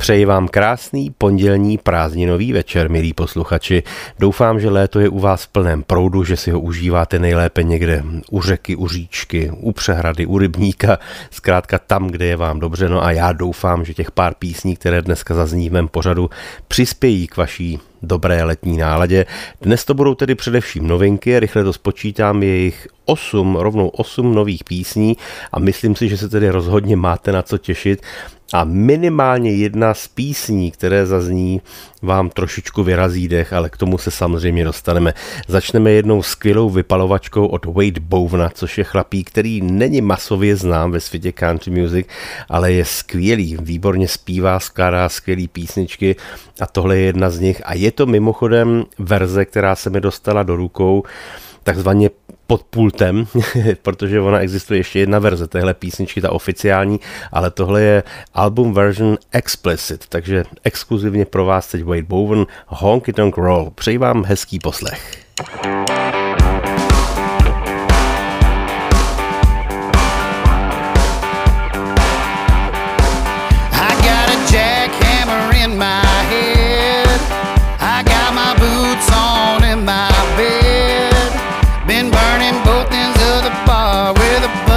Přeji 0.00 0.24
vám 0.24 0.48
krásný 0.48 1.14
pondělní 1.18 1.78
prázdninový 1.78 2.52
večer, 2.52 2.90
milí 2.90 3.12
posluchači. 3.12 3.82
Doufám, 4.18 4.60
že 4.60 4.70
léto 4.70 5.00
je 5.00 5.08
u 5.08 5.18
vás 5.18 5.44
v 5.44 5.48
plném 5.48 5.82
proudu, 5.82 6.24
že 6.24 6.36
si 6.36 6.50
ho 6.50 6.60
užíváte 6.60 7.18
nejlépe 7.18 7.62
někde 7.62 8.04
u 8.30 8.42
řeky, 8.42 8.76
u 8.76 8.88
říčky, 8.88 9.50
u 9.56 9.72
přehrady, 9.72 10.26
u 10.26 10.38
rybníka, 10.38 10.98
zkrátka 11.30 11.78
tam, 11.78 12.08
kde 12.08 12.24
je 12.26 12.36
vám 12.36 12.60
dobře. 12.60 12.88
No 12.88 13.04
a 13.04 13.10
já 13.10 13.32
doufám, 13.32 13.84
že 13.84 13.94
těch 13.94 14.10
pár 14.10 14.34
písní, 14.34 14.76
které 14.76 15.02
dneska 15.02 15.34
zazní 15.34 15.68
v 15.68 15.72
mém 15.72 15.88
pořadu, 15.88 16.30
přispějí 16.68 17.26
k 17.26 17.36
vaší 17.36 17.78
dobré 18.02 18.44
letní 18.44 18.76
náladě. 18.76 19.26
Dnes 19.60 19.84
to 19.84 19.94
budou 19.94 20.14
tedy 20.14 20.34
především 20.34 20.86
novinky, 20.86 21.40
rychle 21.40 21.64
to 21.64 21.72
spočítám, 21.72 22.42
je 22.42 22.56
jich 22.56 22.88
8, 23.04 23.56
rovnou 23.56 23.88
8 23.88 24.34
nových 24.34 24.64
písní 24.64 25.16
a 25.52 25.58
myslím 25.58 25.96
si, 25.96 26.08
že 26.08 26.16
se 26.16 26.28
tedy 26.28 26.50
rozhodně 26.50 26.96
máte 26.96 27.32
na 27.32 27.42
co 27.42 27.58
těšit 27.58 28.02
a 28.52 28.64
minimálně 28.64 29.52
jedna 29.52 29.94
z 29.94 30.08
písní, 30.08 30.70
které 30.70 31.06
zazní, 31.06 31.60
vám 32.02 32.30
trošičku 32.30 32.82
vyrazí 32.82 33.28
dech, 33.28 33.52
ale 33.52 33.70
k 33.70 33.76
tomu 33.76 33.98
se 33.98 34.10
samozřejmě 34.10 34.64
dostaneme. 34.64 35.14
Začneme 35.48 35.90
jednou 35.90 36.22
skvělou 36.22 36.70
vypalovačkou 36.70 37.46
od 37.46 37.64
Wade 37.64 38.00
Bovna, 38.00 38.50
což 38.54 38.78
je 38.78 38.84
chlapík, 38.84 39.30
který 39.30 39.60
není 39.60 40.00
masově 40.00 40.56
znám 40.56 40.90
ve 40.90 41.00
světě 41.00 41.32
country 41.32 41.80
music, 41.80 42.06
ale 42.48 42.72
je 42.72 42.84
skvělý, 42.84 43.56
výborně 43.60 44.08
zpívá, 44.08 44.60
skládá 44.60 45.08
skvělý 45.08 45.48
písničky 45.48 46.16
a 46.60 46.66
tohle 46.66 46.98
je 46.98 47.04
jedna 47.04 47.30
z 47.30 47.40
nich. 47.40 47.62
A 47.64 47.74
je 47.74 47.92
to 47.92 48.06
mimochodem 48.06 48.84
verze, 48.98 49.44
která 49.44 49.76
se 49.76 49.90
mi 49.90 50.00
dostala 50.00 50.42
do 50.42 50.56
rukou, 50.56 51.02
takzvaně 51.70 52.10
pod 52.46 52.62
pultem, 52.62 53.26
protože 53.82 54.20
ona 54.20 54.40
existuje 54.40 54.80
ještě 54.80 54.98
jedna 54.98 55.18
verze 55.18 55.46
téhle 55.46 55.74
písničky, 55.74 56.20
ta 56.20 56.32
oficiální, 56.32 57.00
ale 57.32 57.50
tohle 57.50 57.82
je 57.82 58.02
album 58.34 58.74
version 58.74 59.18
explicit, 59.32 60.04
takže 60.08 60.44
exkluzivně 60.64 61.24
pro 61.24 61.44
vás 61.44 61.66
teď 61.66 61.84
Wade 61.84 62.02
Bowen, 62.02 62.46
Honky 62.66 63.12
Tonk 63.12 63.36
Roll. 63.36 63.70
Přeji 63.74 63.98
vám 63.98 64.24
hezký 64.24 64.58
poslech. 64.58 65.18
Mám 65.66 66.09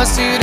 I 0.04 0.06
see 0.06 0.43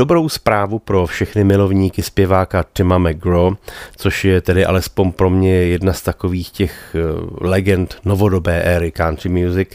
dobrou 0.00 0.28
zprávu 0.28 0.78
pro 0.78 1.06
všechny 1.06 1.44
milovníky 1.44 2.02
zpěváka 2.02 2.64
Tima 2.72 2.98
McGraw, 2.98 3.54
což 3.96 4.24
je 4.24 4.40
tedy 4.40 4.66
alespoň 4.66 5.12
pro 5.12 5.30
mě 5.30 5.54
jedna 5.54 5.92
z 5.92 6.02
takových 6.02 6.50
těch 6.50 6.96
eh, 6.96 7.00
legend 7.40 7.96
novodobé 8.04 8.62
éry 8.62 8.90
country 8.90 9.28
music 9.28 9.68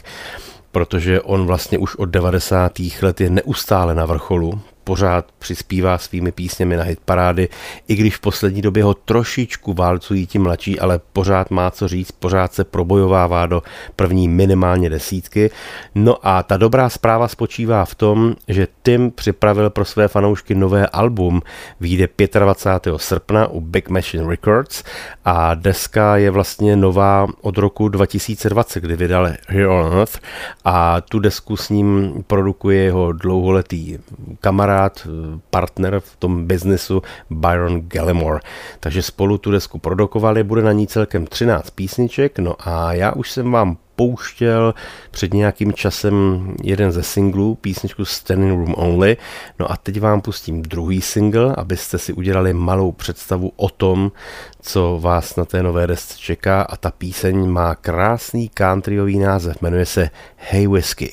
protože 0.72 1.20
on 1.20 1.46
vlastně 1.46 1.78
už 1.78 1.96
od 1.96 2.04
90. 2.04 2.72
let 3.02 3.20
je 3.20 3.30
neustále 3.30 3.94
na 3.94 4.06
vrcholu, 4.06 4.60
pořád 4.86 5.32
přispívá 5.38 5.98
svými 5.98 6.32
písněmi 6.32 6.76
na 6.76 6.82
hitparády, 6.82 7.48
i 7.88 7.94
když 7.94 8.16
v 8.16 8.20
poslední 8.20 8.62
době 8.62 8.84
ho 8.84 8.94
trošičku 8.94 9.72
válcují 9.74 10.26
ti 10.26 10.38
mladší, 10.38 10.80
ale 10.80 11.00
pořád 11.12 11.50
má 11.50 11.70
co 11.70 11.88
říct, 11.88 12.12
pořád 12.12 12.52
se 12.52 12.64
probojovává 12.64 13.46
do 13.46 13.62
první 13.96 14.28
minimálně 14.28 14.90
desítky. 14.90 15.50
No 15.94 16.16
a 16.22 16.42
ta 16.42 16.56
dobrá 16.56 16.88
zpráva 16.88 17.28
spočívá 17.28 17.84
v 17.84 17.94
tom, 17.94 18.34
že 18.48 18.68
Tim 18.82 19.10
připravil 19.10 19.70
pro 19.70 19.84
své 19.84 20.08
fanoušky 20.08 20.54
nové 20.54 20.86
album, 20.86 21.42
vyjde 21.80 22.08
25. 22.38 22.98
srpna 23.00 23.46
u 23.46 23.60
Big 23.60 23.88
Machine 23.88 24.30
Records 24.30 24.82
a 25.24 25.54
deska 25.54 26.16
je 26.16 26.30
vlastně 26.30 26.76
nová 26.76 27.26
od 27.40 27.58
roku 27.58 27.88
2020, 27.88 28.80
kdy 28.80 28.96
vydal 28.96 29.28
Here 29.48 29.68
on 29.68 29.92
Earth 29.92 30.18
a 30.64 31.00
tu 31.00 31.18
desku 31.18 31.56
s 31.56 31.70
ním 31.70 32.14
produkuje 32.26 32.82
jeho 32.82 33.12
dlouholetý 33.12 33.98
kamarád 34.40 34.75
kamarád, 34.76 35.08
partner 35.50 36.00
v 36.00 36.16
tom 36.16 36.46
biznesu 36.46 37.02
Byron 37.30 37.80
Gallimore. 37.88 38.40
Takže 38.80 39.02
spolu 39.02 39.38
tu 39.38 39.50
desku 39.50 39.78
produkovali, 39.78 40.44
bude 40.44 40.62
na 40.62 40.72
ní 40.72 40.86
celkem 40.86 41.26
13 41.26 41.70
písniček, 41.70 42.38
no 42.38 42.54
a 42.60 42.92
já 42.92 43.12
už 43.12 43.30
jsem 43.30 43.52
vám 43.52 43.76
pouštěl 43.96 44.74
před 45.10 45.34
nějakým 45.34 45.72
časem 45.72 46.14
jeden 46.62 46.92
ze 46.92 47.02
singlů, 47.02 47.54
písničku 47.54 48.04
Standing 48.04 48.52
Room 48.52 48.74
Only. 48.76 49.16
No 49.58 49.72
a 49.72 49.76
teď 49.76 50.00
vám 50.00 50.20
pustím 50.20 50.62
druhý 50.62 51.00
single, 51.00 51.54
abyste 51.56 51.98
si 51.98 52.12
udělali 52.12 52.52
malou 52.52 52.92
představu 52.92 53.52
o 53.56 53.68
tom, 53.68 54.12
co 54.60 54.98
vás 55.00 55.36
na 55.36 55.44
té 55.44 55.62
nové 55.62 55.86
desce 55.86 56.18
čeká 56.18 56.62
a 56.62 56.76
ta 56.76 56.90
píseň 56.90 57.46
má 57.48 57.74
krásný 57.74 58.50
countryový 58.58 59.18
název, 59.18 59.62
jmenuje 59.62 59.86
se 59.86 60.10
Hey 60.36 60.66
Whiskey. 60.66 61.10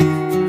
All 0.00 0.47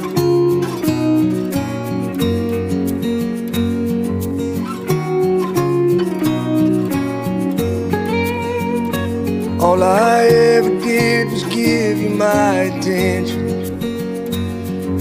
I 9.90 10.28
ever 10.28 10.70
did 10.82 11.32
was 11.32 11.44
give 11.46 11.98
you 11.98 12.12
my 12.12 12.70
attention. 12.70 13.50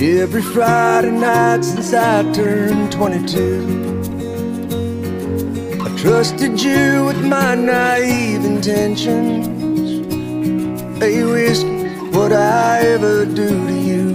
Every 0.01 0.41
Friday 0.41 1.11
night 1.11 1.63
since 1.63 1.93
I 1.93 2.23
turned 2.33 2.91
22. 2.93 3.99
I 5.85 5.89
trusted 5.99 6.59
you 6.63 7.05
with 7.05 7.23
my 7.23 7.55
naive 7.55 8.47
intentions. 8.47 9.47
Hey, 10.99 11.23
whiskey, 11.23 11.89
what 12.17 12.33
I 12.33 12.79
ever 12.79 13.27
do 13.27 13.67
to 13.69 13.75
you? 13.75 14.15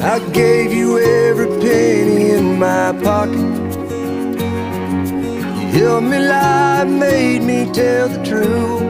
I 0.00 0.20
gave 0.32 0.72
you 0.72 1.00
every 1.00 1.48
penny 1.60 2.30
in 2.30 2.56
my 2.56 2.92
pocket. 3.02 3.57
Held 5.72 6.04
me 6.04 6.18
lie, 6.18 6.84
made 6.84 7.42
me 7.42 7.70
tell 7.72 8.08
the 8.08 8.22
truth. 8.24 8.80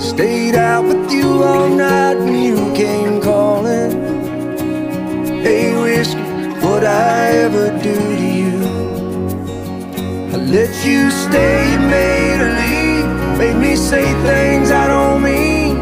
Stayed 0.00 0.54
out 0.54 0.84
with 0.84 1.10
you 1.10 1.42
all 1.42 1.68
night 1.68 2.16
when 2.18 2.42
you 2.42 2.56
came 2.74 3.20
calling. 3.20 3.92
Hey, 5.42 5.72
whiskey, 5.80 6.20
what 6.64 6.84
I 6.84 7.30
ever 7.44 7.70
do 7.82 7.94
to 7.94 8.26
you? 8.40 8.58
I 10.34 10.36
let 10.36 10.72
you 10.84 11.10
stay, 11.10 11.76
made 11.78 12.38
her 12.42 12.52
leave. 12.62 13.38
Made 13.38 13.56
me 13.56 13.76
say 13.76 14.04
things 14.24 14.70
I 14.70 14.86
don't 14.88 15.22
mean. 15.22 15.76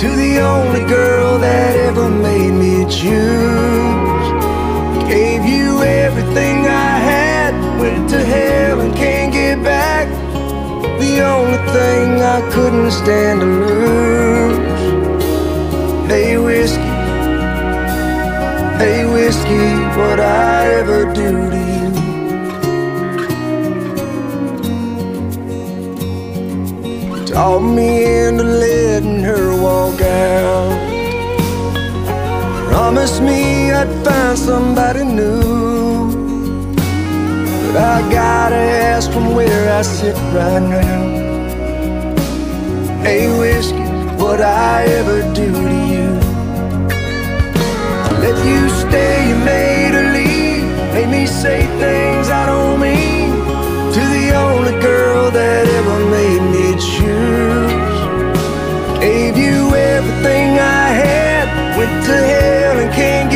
To 0.00 0.08
the 0.08 0.40
only 0.40 0.84
girl 0.88 1.38
that 1.38 1.76
ever 1.76 2.10
made 2.10 2.52
me 2.52 2.84
choose. 2.90 4.28
Gave 5.08 5.44
you 5.44 5.82
everything 5.82 6.63
went 7.78 8.08
to 8.10 8.18
hell 8.18 8.80
and 8.80 8.94
can't 8.94 9.32
get 9.32 9.62
back. 9.62 10.08
The 11.00 11.22
only 11.24 11.58
thing 11.72 12.20
I 12.20 12.40
couldn't 12.52 12.90
stand 12.90 13.40
to 13.40 13.46
lose. 13.46 14.58
Hey, 16.08 16.36
whiskey, 16.38 16.92
hey, 18.82 19.04
whiskey, 19.12 19.66
what 19.98 20.20
I 20.20 20.66
ever 20.80 21.12
do 21.12 21.50
to 21.50 21.56
you? 21.56 21.90
Taught 27.26 27.60
me 27.60 28.04
into 28.26 28.44
letting 28.44 29.20
her 29.20 29.60
walk 29.60 30.00
out. 30.00 30.72
Promised 32.68 33.20
me 33.22 33.72
I'd 33.72 33.88
find 34.04 34.38
somebody 34.38 35.04
new. 35.04 35.73
I 37.76 38.08
gotta 38.08 38.54
ask 38.54 39.10
from 39.10 39.34
where 39.34 39.72
I 39.72 39.82
sit 39.82 40.14
right 40.32 40.62
now. 40.62 41.24
Hey, 43.02 43.26
whiskey, 43.36 43.82
what 44.14 44.40
I 44.40 44.84
ever 44.84 45.22
do 45.34 45.50
to 45.52 45.76
you? 45.92 46.10
Let 48.22 48.36
you 48.46 48.68
stay, 48.68 49.28
you 49.28 49.36
made 49.44 49.92
her 49.92 50.12
leave. 50.12 50.64
Made 50.94 51.08
me 51.08 51.26
say 51.26 51.66
things 51.82 52.28
I 52.28 52.46
don't 52.46 52.78
mean. 52.78 53.30
To 53.94 54.00
the 54.00 54.34
only 54.36 54.80
girl 54.80 55.32
that 55.32 55.66
ever 55.66 55.98
made 56.10 56.42
me 56.54 56.74
choose. 56.78 57.98
Gave 59.00 59.36
you 59.36 59.74
everything 59.74 60.60
I 60.60 60.86
had. 61.02 61.76
Went 61.76 62.04
to 62.06 62.16
hell 62.16 62.78
and 62.78 62.92
can't 62.94 63.33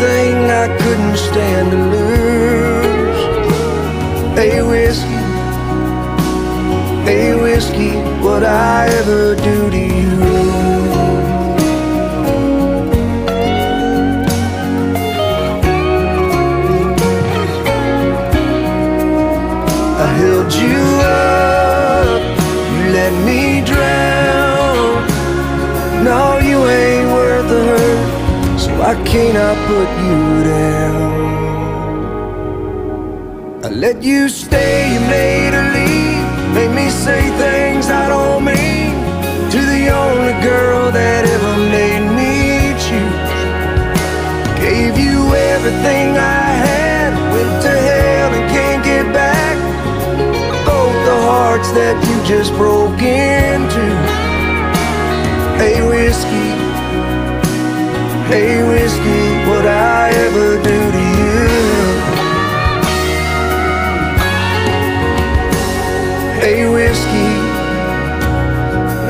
thing 0.00 0.36
I 0.64 0.66
couldn't 0.78 1.16
stand 1.18 1.70
to 1.72 1.80
lose. 1.94 3.20
Hey, 4.34 4.62
whiskey, 4.62 5.22
hey, 7.04 7.34
whiskey, 7.34 7.92
what 8.24 8.42
I 8.42 8.88
ever 9.00 9.36
do 9.36 9.70
to 9.70 9.78
you? 9.78 9.89
I 28.90 28.94
cannot 29.04 29.56
put 29.68 29.88
you 30.02 30.18
down. 30.50 31.10
I 33.64 33.68
let 33.68 34.02
you 34.02 34.28
stay, 34.28 34.92
you 34.92 35.00
made 35.02 35.54
her 35.54 35.66
leave. 35.78 36.26
Made 36.56 36.74
me 36.74 36.90
say 36.90 37.22
things 37.38 37.88
I 37.88 38.08
don't 38.08 38.44
mean. 38.44 38.90
To 39.52 39.60
the 39.74 39.90
only 39.90 40.34
girl 40.42 40.90
that 40.90 41.24
ever 41.24 41.56
made 41.70 42.06
me 42.18 42.74
choose. 42.84 43.30
Gave 44.58 44.98
you 44.98 45.36
everything 45.54 46.16
I 46.18 46.50
had. 46.66 47.10
Went 47.32 47.62
to 47.62 47.70
hell 47.70 48.32
and 48.34 48.50
can't 48.50 48.82
get 48.82 49.06
back. 49.14 49.56
Both 50.66 50.98
the 51.06 51.18
hearts 51.30 51.70
that 51.78 51.94
you 52.08 52.16
just 52.26 52.52
broke 52.54 53.00
into. 53.00 53.86
Hey, 55.62 55.80
whiskey. 55.86 56.59
Hey, 58.30 58.62
whiskey, 58.62 59.22
what 59.48 59.66
I 59.66 60.10
ever 60.26 60.56
do 60.62 60.78
to 60.94 61.02
you? 61.18 61.40
Hey 66.40 66.68
whiskey, 66.68 67.32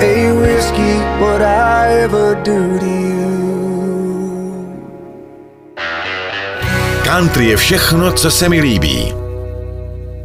hey 0.01 0.33
whiskey, 0.33 0.95
what 1.21 1.43
I 1.43 2.01
ever 2.05 2.35
do 2.43 2.79
to 2.79 2.87
you. 2.87 3.21
Country 7.05 7.47
je 7.47 7.57
všechno, 7.57 8.13
co 8.13 8.31
se 8.31 8.49
mi 8.49 8.61
líbí. 8.61 9.20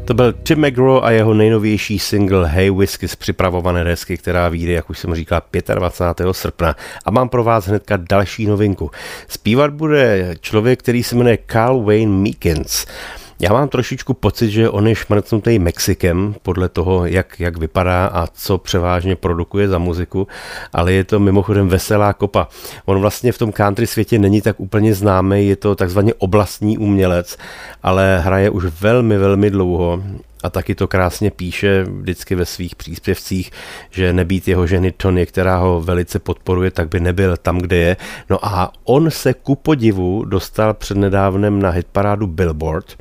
To 0.06 0.14
byl 0.14 0.34
Tim 0.34 0.68
McGraw 0.68 1.04
a 1.04 1.12
jeho 1.12 1.34
nejnovější 1.34 2.00
single 2.00 2.48
Hey 2.48 2.72
Whiskey 2.72 3.10
z 3.10 3.16
připravované 3.16 3.84
desky, 3.84 4.18
která 4.18 4.50
vyjde, 4.50 4.74
jak 4.74 4.90
už 4.90 5.00
jsem 5.00 5.16
říkal, 5.16 5.42
25. 5.76 6.34
srpna. 6.34 6.76
A 7.06 7.12
mám 7.12 7.30
pro 7.30 7.44
vás 7.44 7.68
hnedka 7.68 7.98
další 7.98 8.46
novinku. 8.46 8.92
Zpívat 9.28 9.74
bude 9.74 10.36
člověk, 10.42 10.80
který 10.80 11.04
se 11.04 11.16
jmenuje 11.16 11.38
Carl 11.52 11.84
Wayne 11.84 12.12
Meekins. 12.12 12.86
Já 13.40 13.54
mám 13.54 13.68
trošičku 13.68 14.14
pocit, 14.14 14.50
že 14.50 14.70
on 14.70 14.88
je 14.88 14.96
šmrcnutý 14.96 15.60
Mexikem 15.60 16.36
podle 16.42 16.70
toho, 16.70 17.06
jak, 17.06 17.40
jak 17.40 17.58
vypadá 17.58 18.06
a 18.08 18.28
co 18.28 18.58
převážně 18.58 19.16
produkuje 19.16 19.68
za 19.68 19.78
muziku, 19.78 20.28
ale 20.74 20.94
je 20.94 21.04
to 21.04 21.20
mimochodem 21.20 21.68
veselá 21.68 22.14
kopa. 22.14 22.48
On 22.86 23.00
vlastně 23.00 23.32
v 23.32 23.38
tom 23.38 23.52
country 23.52 23.88
světě 23.88 24.20
není 24.20 24.42
tak 24.42 24.60
úplně 24.60 24.94
známý, 24.94 25.48
je 25.48 25.56
to 25.56 25.76
takzvaně 25.76 26.14
oblastní 26.14 26.78
umělec, 26.78 27.38
ale 27.84 28.22
hraje 28.24 28.50
už 28.50 28.66
velmi, 28.66 29.18
velmi 29.18 29.50
dlouho 29.50 30.04
a 30.46 30.50
taky 30.50 30.76
to 30.76 30.88
krásně 30.88 31.32
píše 31.32 31.84
vždycky 31.84 32.36
ve 32.36 32.46
svých 32.46 32.76
příspěvcích, 32.76 33.52
že 33.90 34.14
nebýt 34.14 34.48
jeho 34.48 34.68
ženy 34.68 34.92
Tony, 34.92 35.26
která 35.26 35.58
ho 35.58 35.82
velice 35.82 36.20
podporuje, 36.20 36.72
tak 36.72 36.90
by 36.90 37.00
nebyl 37.00 37.38
tam, 37.38 37.58
kde 37.58 37.76
je. 37.76 37.98
No 38.30 38.46
a 38.46 38.72
on 38.84 39.12
se 39.12 39.34
ku 39.34 39.56
podivu 39.56 40.26
dostal 40.26 40.74
přednedávnem 40.74 41.62
na 41.62 41.70
hitparádu 41.70 42.28
Billboard, 42.28 42.98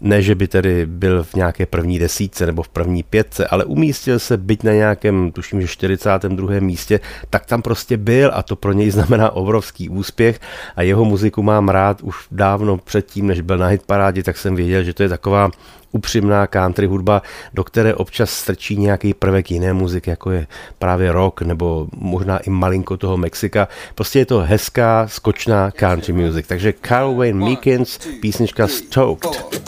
ne, 0.00 0.22
že 0.22 0.34
by 0.34 0.48
tedy 0.48 0.86
byl 0.86 1.24
v 1.24 1.34
nějaké 1.34 1.66
první 1.66 1.98
desítce 1.98 2.46
nebo 2.46 2.62
v 2.62 2.68
první 2.68 3.02
pětce, 3.02 3.46
ale 3.46 3.64
umístil 3.64 4.18
se 4.18 4.36
byť 4.36 4.62
na 4.62 4.72
nějakém, 4.72 5.32
tuším, 5.32 5.60
že 5.62 5.68
42. 5.68 6.60
místě, 6.60 7.00
tak 7.30 7.46
tam 7.46 7.62
prostě 7.62 7.96
byl 7.96 8.30
a 8.34 8.42
to 8.42 8.56
pro 8.56 8.72
něj 8.72 8.90
znamená 8.90 9.30
obrovský 9.30 9.88
úspěch 9.88 10.40
a 10.76 10.82
jeho 10.82 11.04
muziku 11.04 11.42
mám 11.42 11.68
rád 11.68 12.00
už 12.00 12.16
dávno 12.30 12.76
předtím, 12.76 13.26
než 13.26 13.40
byl 13.40 13.58
na 13.58 13.66
hitparádě, 13.66 14.22
tak 14.22 14.36
jsem 14.36 14.56
věděl, 14.56 14.82
že 14.82 14.94
to 14.94 15.02
je 15.02 15.08
taková 15.08 15.50
upřímná 15.92 16.46
country 16.46 16.86
hudba, 16.86 17.22
do 17.54 17.64
které 17.64 17.94
občas 17.94 18.30
strčí 18.30 18.76
nějaký 18.76 19.14
prvek 19.14 19.50
jiné 19.50 19.72
muziky, 19.72 20.10
jako 20.10 20.30
je 20.30 20.46
právě 20.78 21.12
rock 21.12 21.42
nebo 21.42 21.86
možná 21.96 22.38
i 22.38 22.50
malinko 22.50 22.96
toho 22.96 23.16
Mexika. 23.16 23.68
Prostě 23.94 24.18
je 24.18 24.26
to 24.26 24.38
hezká, 24.38 25.08
skočná 25.08 25.70
country 25.70 26.12
music. 26.12 26.46
Takže 26.46 26.74
Carl 26.88 27.14
Wayne 27.14 27.44
Meekins, 27.44 27.98
písnička 28.20 28.68
Stoked. 28.68 29.60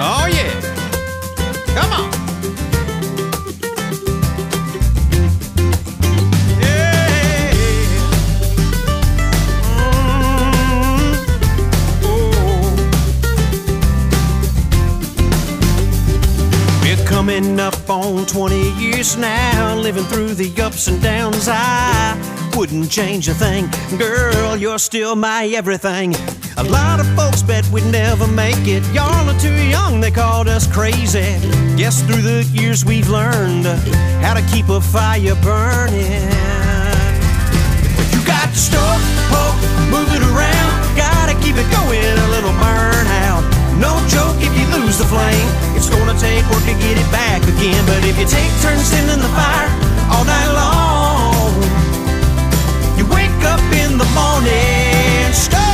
Oh 0.00 0.26
yeah! 0.28 0.60
Come 1.74 1.96
on! 1.96 2.19
Coming 17.60 17.74
up 17.74 17.90
on 17.90 18.24
20 18.24 18.80
years 18.80 19.18
now, 19.18 19.76
living 19.76 20.04
through 20.04 20.32
the 20.32 20.50
ups 20.62 20.88
and 20.88 21.02
downs. 21.02 21.46
I 21.46 22.16
wouldn't 22.56 22.90
change 22.90 23.28
a 23.28 23.34
thing. 23.34 23.68
Girl, 23.98 24.56
you're 24.56 24.78
still 24.78 25.14
my 25.14 25.46
everything. 25.48 26.14
A 26.56 26.64
lot 26.64 27.00
of 27.00 27.06
folks 27.14 27.42
bet 27.42 27.68
we'd 27.68 27.84
never 27.84 28.26
make 28.26 28.66
it. 28.66 28.82
Y'all 28.94 29.28
are 29.28 29.38
too 29.38 29.52
young, 29.52 30.00
they 30.00 30.10
called 30.10 30.48
us 30.48 30.66
crazy. 30.66 31.36
Guess 31.76 32.02
through 32.04 32.22
the 32.22 32.48
years 32.54 32.86
we've 32.86 33.10
learned 33.10 33.66
how 34.24 34.32
to 34.32 34.42
keep 34.50 34.70
a 34.70 34.80
fire 34.80 35.34
burning. 35.42 36.30
You 38.12 38.24
got 38.24 38.48
to 38.48 38.56
stove, 38.56 39.02
poke, 39.28 39.60
move 39.92 40.08
it 40.14 40.22
around. 40.32 40.96
Gotta 40.96 41.34
keep 41.44 41.56
it 41.56 41.70
going, 41.70 42.00
a 42.00 42.28
little 42.30 42.52
burn. 42.52 43.19
No 43.80 43.96
joke 44.06 44.36
if 44.44 44.52
you 44.52 44.66
lose 44.76 44.98
the 44.98 45.08
flame. 45.08 45.48
It's 45.74 45.88
gonna 45.88 46.16
take 46.20 46.44
work 46.52 46.64
to 46.68 46.76
get 46.84 47.00
it 47.00 47.10
back 47.10 47.40
again. 47.48 47.80
But 47.86 48.04
if 48.04 48.18
you 48.20 48.26
take 48.26 48.52
turns 48.60 48.90
tending 48.90 49.20
the 49.24 49.32
fire 49.32 49.70
all 50.12 50.24
night 50.24 50.50
long, 50.52 51.56
you 52.98 53.06
wake 53.08 53.42
up 53.48 53.64
in 53.72 53.96
the 53.96 54.08
morning. 54.12 55.69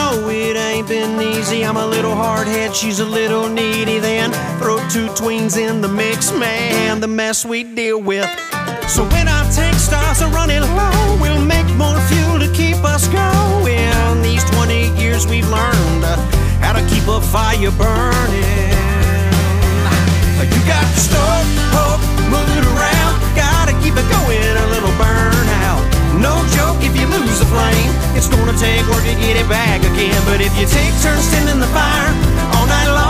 Know 0.00 0.28
it 0.28 0.56
ain't 0.56 0.88
been 0.88 1.20
easy. 1.20 1.64
I'm 1.64 1.76
a 1.76 1.86
little 1.86 2.14
hard 2.14 2.46
head, 2.46 2.74
she's 2.74 3.00
a 3.00 3.04
little 3.04 3.48
needy. 3.48 3.98
Then 3.98 4.32
throw 4.58 4.76
two 4.88 5.08
tweens 5.20 5.56
in 5.56 5.80
the 5.80 5.88
mix, 5.88 6.32
man, 6.32 7.00
the 7.00 7.08
mess 7.08 7.44
we 7.44 7.64
deal 7.64 8.00
with. 8.00 8.28
So 8.88 9.04
when 9.12 9.26
our 9.28 9.46
tank 9.52 9.76
starts 9.76 10.22
running 10.38 10.64
low, 10.80 11.18
we'll 11.22 11.44
make 11.44 11.68
more 11.76 12.00
fuel 12.08 12.38
to 12.44 12.50
keep 12.52 12.78
us 12.94 13.04
going. 13.08 14.22
These 14.22 14.44
20 14.50 15.00
years 15.02 15.26
we've 15.26 15.48
learned 15.48 16.02
uh, 16.04 16.16
how 16.64 16.72
to 16.72 16.82
keep 16.92 17.06
a 17.08 17.20
fire 17.20 17.70
burning. 17.70 18.79
It 29.40 29.48
back 29.48 29.80
again. 29.80 30.20
But 30.24 30.40
if 30.40 30.52
you 30.58 30.66
take 30.66 30.92
turns 31.00 31.30
tending 31.30 31.60
the 31.60 31.70
fire 31.72 32.10
all 32.56 32.66
night 32.66 32.90
long, 32.92 33.09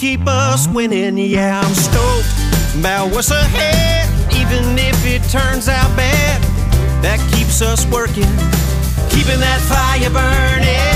keep 0.00 0.26
us 0.26 0.66
winning. 0.66 1.18
Yeah, 1.18 1.60
I'm 1.60 1.74
stoked 1.76 2.32
about 2.80 3.12
what's 3.12 3.30
ahead. 3.30 4.08
Even 4.32 4.64
if 4.80 4.96
it 5.04 5.20
turns 5.28 5.68
out 5.68 5.92
bad, 5.92 6.40
that 7.04 7.20
keeps 7.36 7.60
us 7.60 7.84
working. 7.92 8.32
Keeping 9.12 9.36
that 9.44 9.60
fire 9.68 10.08
burning. 10.08 10.88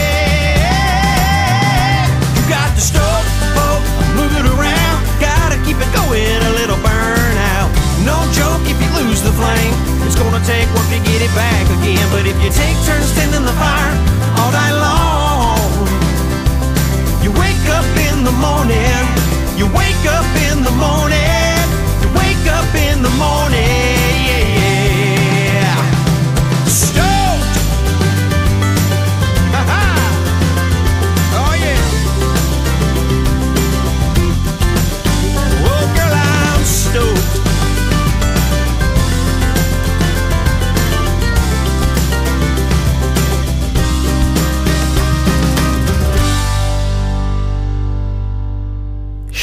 You 2.32 2.42
got 2.49 2.73
the 2.73 2.80
stoke, 2.80 3.28
poke, 3.52 3.84
oh, 3.84 4.16
move 4.16 4.32
it 4.40 4.49
around. 4.56 5.04
Gotta 5.20 5.61
keep 5.68 5.76
it 5.76 5.90
going, 5.92 6.40
a 6.40 6.52
little 6.56 6.80
burnout. 6.80 7.68
No 8.08 8.16
joke 8.32 8.64
if 8.64 8.80
you 8.80 8.88
lose 9.04 9.20
the 9.20 9.37
flame. 9.37 9.76
It's 10.08 10.16
gonna 10.16 10.40
take 10.49 10.64
work 10.73 10.88
to 10.88 11.00
get 11.04 11.20
it 11.20 11.32
back 11.37 11.68
again. 11.76 12.08
But 12.08 12.25
if 12.25 12.40
you 12.40 12.49
take 12.49 12.76
turns 12.88 13.12
tending 13.12 13.44
the 13.44 13.56
fire 13.61 13.92
all 14.40 14.49
night 14.49 14.73
long, 14.80 15.24
up 17.85 17.97
in 17.99 18.25
the 18.25 18.33
morning. 18.33 19.05
You 19.59 19.67
wake 19.67 20.05
up 20.19 20.31
in 20.49 20.62
the 20.62 20.75
morning. 20.87 21.59
You 22.03 22.09
wake 22.21 22.47
up 22.59 22.75
in 22.75 23.03
the 23.03 23.11
morning. 23.11 23.97
Yeah. 24.29 24.74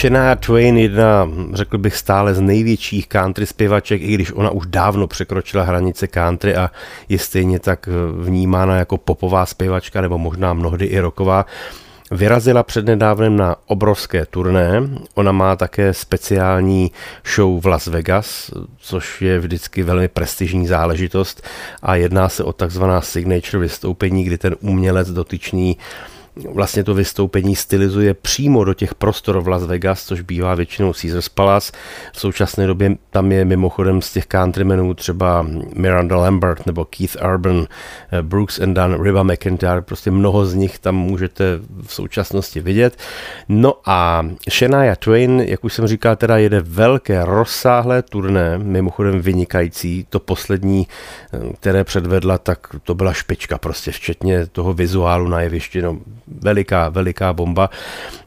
Shania 0.01 0.35
Twain, 0.35 0.77
jedna, 0.77 1.29
řekl 1.53 1.77
bych, 1.77 1.97
stále 1.97 2.33
z 2.33 2.41
největších 2.41 3.07
country 3.07 3.45
zpěvaček, 3.45 4.01
i 4.01 4.13
když 4.13 4.31
ona 4.31 4.49
už 4.49 4.65
dávno 4.67 5.07
překročila 5.07 5.63
hranice 5.63 6.07
country 6.07 6.55
a 6.55 6.71
je 7.09 7.19
stejně 7.19 7.59
tak 7.59 7.89
vnímána 8.21 8.77
jako 8.77 8.97
popová 8.97 9.45
zpěvačka, 9.45 10.01
nebo 10.01 10.17
možná 10.17 10.53
mnohdy 10.53 10.85
i 10.85 10.99
roková. 10.99 11.45
Vyrazila 12.11 12.63
přednedávnem 12.63 13.37
na 13.37 13.55
obrovské 13.65 14.25
turné. 14.25 14.81
Ona 15.13 15.31
má 15.31 15.55
také 15.55 15.93
speciální 15.93 16.91
show 17.35 17.63
v 17.63 17.65
Las 17.65 17.87
Vegas, 17.87 18.51
což 18.77 19.21
je 19.21 19.39
vždycky 19.39 19.83
velmi 19.83 20.07
prestižní 20.07 20.67
záležitost 20.67 21.47
a 21.81 21.95
jedná 21.95 22.29
se 22.29 22.43
o 22.43 22.53
takzvaná 22.53 23.01
signature 23.01 23.59
vystoupení, 23.59 24.23
kdy 24.23 24.37
ten 24.37 24.55
umělec 24.61 25.09
dotyčný 25.11 25.77
vlastně 26.35 26.83
to 26.83 26.93
vystoupení 26.93 27.55
stylizuje 27.55 28.13
přímo 28.13 28.63
do 28.63 28.73
těch 28.73 28.95
prostor 28.95 29.39
v 29.39 29.47
Las 29.47 29.63
Vegas, 29.63 30.05
což 30.05 30.21
bývá 30.21 30.55
většinou 30.55 30.93
Caesars 30.93 31.29
Palace. 31.29 31.71
V 32.13 32.19
současné 32.19 32.67
době 32.67 32.95
tam 33.09 33.31
je 33.31 33.45
mimochodem 33.45 34.01
z 34.01 34.13
těch 34.13 34.27
countrymenů 34.27 34.93
třeba 34.93 35.47
Miranda 35.75 36.17
Lambert 36.17 36.65
nebo 36.65 36.85
Keith 36.85 37.15
Urban, 37.33 37.67
eh, 38.11 38.21
Brooks 38.21 38.59
and 38.59 38.73
Dunn, 38.73 39.03
Riva 39.03 39.23
McIntyre, 39.23 39.81
prostě 39.81 40.11
mnoho 40.11 40.45
z 40.45 40.53
nich 40.53 40.79
tam 40.79 40.95
můžete 40.95 41.59
v 41.85 41.93
současnosti 41.93 42.59
vidět. 42.59 42.97
No 43.49 43.73
a 43.85 44.25
Shania 44.49 44.95
Twain, 44.95 45.39
jak 45.39 45.63
už 45.63 45.73
jsem 45.73 45.87
říkal, 45.87 46.15
teda 46.15 46.37
jede 46.37 46.61
velké 46.61 47.25
rozsáhlé 47.25 48.01
turné, 48.01 48.57
mimochodem 48.57 49.21
vynikající. 49.21 50.05
To 50.09 50.19
poslední, 50.19 50.87
eh, 51.33 51.53
které 51.53 51.83
předvedla, 51.83 52.37
tak 52.37 52.67
to 52.83 52.95
byla 52.95 53.13
špička 53.13 53.57
prostě, 53.57 53.91
včetně 53.91 54.45
toho 54.47 54.73
vizuálu 54.73 55.27
na 55.27 55.41
jevišti, 55.41 55.81
no 55.81 55.97
veliká, 56.39 56.89
veliká 56.89 57.33
bomba. 57.33 57.69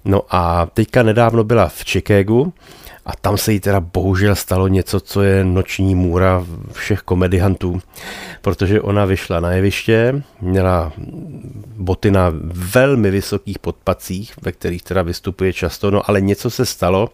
No 0.04 0.22
a 0.30 0.66
teďka 0.74 1.02
nedávno 1.02 1.44
byla 1.44 1.68
v 1.68 1.84
Chicagu, 1.84 2.52
a 3.06 3.16
tam 3.16 3.36
se 3.38 3.52
jí 3.52 3.60
teda 3.60 3.80
bohužel 3.80 4.34
stalo 4.34 4.68
něco, 4.68 5.00
co 5.00 5.22
je 5.22 5.44
noční 5.44 5.94
můra 5.94 6.46
všech 6.72 7.00
komediantů, 7.00 7.82
protože 8.42 8.80
ona 8.80 9.04
vyšla 9.04 9.40
na 9.40 9.52
jeviště, 9.52 10.22
měla 10.40 10.92
boty 11.76 12.10
na 12.10 12.32
velmi 12.52 13.10
vysokých 13.10 13.58
podpacích, 13.58 14.32
ve 14.42 14.52
kterých 14.52 14.82
teda 14.82 15.02
vystupuje 15.02 15.52
často, 15.52 15.90
no 15.90 16.10
ale 16.10 16.20
něco 16.20 16.50
se 16.50 16.66
stalo, 16.66 17.08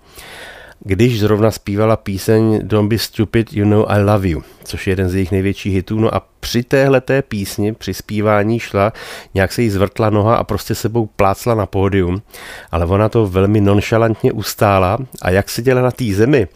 když 0.84 1.20
zrovna 1.20 1.50
zpívala 1.50 1.96
píseň 1.96 2.60
Don't 2.62 2.90
be 2.90 2.98
stupid, 2.98 3.52
you 3.52 3.64
know 3.64 3.84
I 3.88 4.02
love 4.02 4.28
you, 4.28 4.42
což 4.64 4.86
je 4.86 4.90
jeden 4.90 5.08
z 5.08 5.14
jejich 5.14 5.32
největších 5.32 5.74
hitů. 5.74 6.00
No 6.00 6.14
a 6.14 6.22
při 6.40 6.62
téhle 6.62 7.00
té 7.00 7.22
písni, 7.22 7.72
při 7.74 7.94
zpívání 7.94 8.58
šla, 8.58 8.92
nějak 9.34 9.52
se 9.52 9.62
jí 9.62 9.70
zvrtla 9.70 10.10
noha 10.10 10.36
a 10.36 10.44
prostě 10.44 10.74
sebou 10.74 11.06
plácla 11.06 11.54
na 11.54 11.66
pódium, 11.66 12.22
ale 12.70 12.86
ona 12.86 13.08
to 13.08 13.26
velmi 13.26 13.60
nonchalantně 13.60 14.32
ustála 14.32 14.98
a 15.22 15.30
jak 15.30 15.50
se 15.50 15.62
dělá 15.62 15.82
na 15.82 15.90
té 15.90 16.04
zemi, 16.04 16.48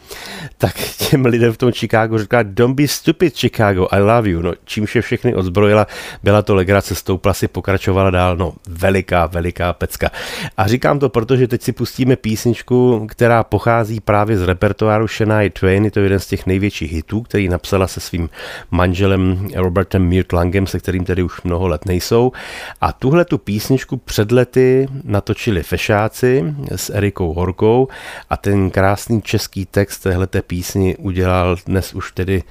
tak 0.59 0.75
těm 0.97 1.26
lidem 1.26 1.53
v 1.53 1.57
tom 1.57 1.73
Chicago 1.73 2.19
říká 2.19 2.43
don't 2.43 2.76
be 2.76 2.88
stupid 2.88 3.37
Chicago, 3.37 3.88
I 3.91 4.00
love 4.00 4.31
you, 4.31 4.43
no 4.43 4.53
čímž 4.64 4.97
je 4.97 5.03
všechny 5.03 5.35
odzbrojila, 5.35 5.87
byla 6.23 6.43
to 6.43 6.55
legrace, 6.55 6.95
stoupla 6.95 7.35
si, 7.35 7.49
pokračovala 7.49 8.11
dál, 8.11 8.37
no 8.37 8.53
veliká, 8.69 9.26
veliká 9.26 9.73
pecka. 9.73 10.11
A 10.57 10.67
říkám 10.69 10.99
to, 10.99 11.09
protože 11.09 11.49
teď 11.49 11.62
si 11.62 11.73
pustíme 11.73 12.17
písničku, 12.17 13.07
která 13.11 13.45
pochází 13.45 14.00
právě 14.00 14.38
z 14.38 14.43
repertoáru 14.43 15.09
Shania 15.09 15.50
Twain, 15.50 15.85
je 15.85 15.91
to 15.91 16.00
jeden 16.00 16.21
z 16.21 16.26
těch 16.26 16.47
největších 16.47 16.93
hitů, 16.93 17.23
který 17.23 17.49
napsala 17.49 17.87
se 17.87 18.00
svým 18.00 18.31
manželem 18.71 19.49
Robertem 19.75 20.23
Langem, 20.33 20.66
se 20.66 20.78
kterým 20.78 21.04
tedy 21.04 21.23
už 21.23 21.43
mnoho 21.43 21.69
let 21.69 21.87
nejsou. 21.87 22.33
A 22.81 22.93
tuhle 22.93 23.25
tu 23.25 23.38
písničku 23.38 23.97
před 23.97 24.33
lety 24.33 24.88
natočili 25.04 25.62
fešáci 25.62 26.54
s 26.76 26.90
Erikou 26.90 27.33
Horkou 27.33 27.88
a 28.31 28.37
ten 28.37 28.71
krásný 28.71 29.23
český 29.23 29.66
text 29.66 29.99
téhleté 29.99 30.43
písni 30.43 30.97
udělal 30.97 31.57
dnes 31.66 31.95
už 31.95 32.12
tedy 32.12 32.43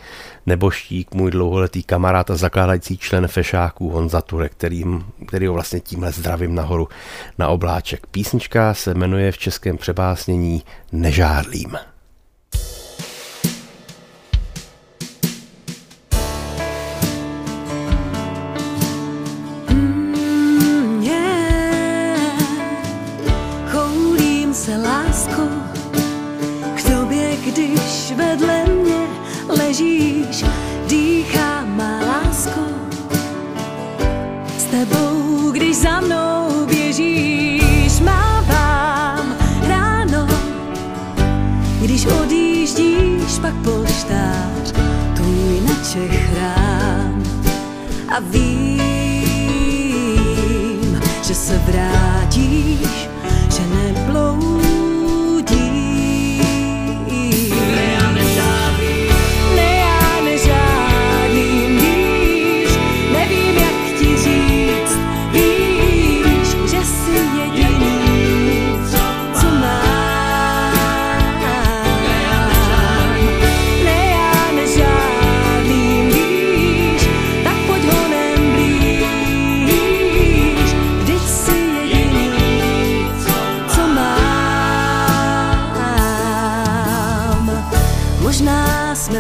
neboštík, 0.46 1.14
můj 1.14 1.32
dlouholetý 1.32 1.84
kamarád 1.84 2.32
a 2.32 2.36
zakládající 2.36 2.98
člen 2.98 3.28
fešáků 3.28 3.90
Honza 3.90 4.22
Turek, 4.22 4.52
který, 4.52 4.86
který 5.28 5.48
ho 5.48 5.54
vlastně 5.54 5.80
tímhle 5.80 6.12
zdravím 6.12 6.56
nahoru 6.56 6.88
na 7.38 7.48
obláček. 7.48 8.08
Písnička 8.08 8.74
se 8.74 8.94
jmenuje 8.94 9.32
v 9.32 9.38
českém 9.38 9.78
přebásnění 9.78 10.64
Nežádlím. 10.92 11.93
A 48.10 48.20
vím, 48.20 48.82
že 51.24 51.36
se 51.36 51.58
vrátíš, 51.58 53.10
že 53.50 53.62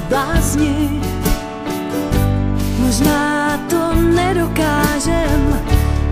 blázni. 0.09 1.01
Možná 2.79 3.57
to 3.69 3.93
nedokážem, 3.95 5.59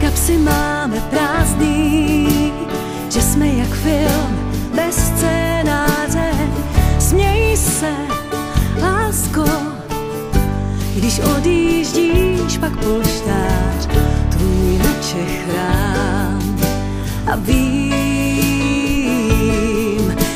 kapsy 0.02 0.38
máme 0.38 1.00
prázdný, 1.10 2.54
že 3.10 3.22
jsme 3.22 3.48
jak 3.48 3.70
film 3.70 4.40
bez 4.76 4.96
scénáře. 4.96 6.32
Směj 7.00 7.58
se, 7.58 7.92
lásko, 8.82 9.46
když 10.96 11.20
odjíždíš, 11.20 12.58
pak 12.60 12.78
polštář 12.78 13.88
tvůj 14.30 14.78
noče 14.78 15.26
chrám 15.26 16.60
a 17.32 17.36
vím, 17.36 17.92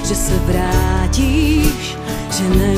že 0.07 0.15
se 0.15 0.33
vrátíš, 0.45 1.97
že 2.37 2.49
ne 2.49 2.74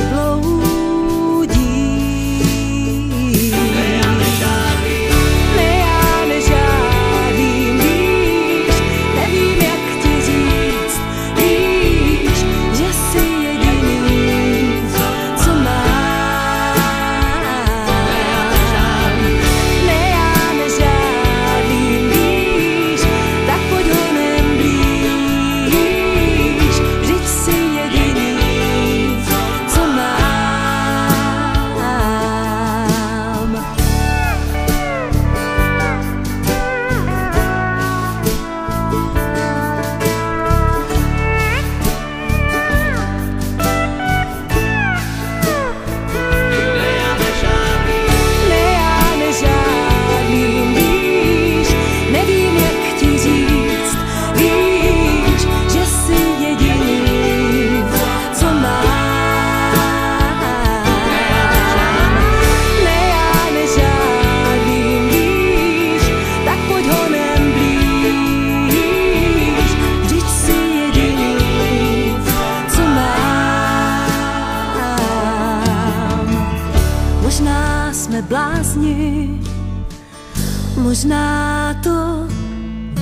možná 80.87 81.75
to 81.83 82.23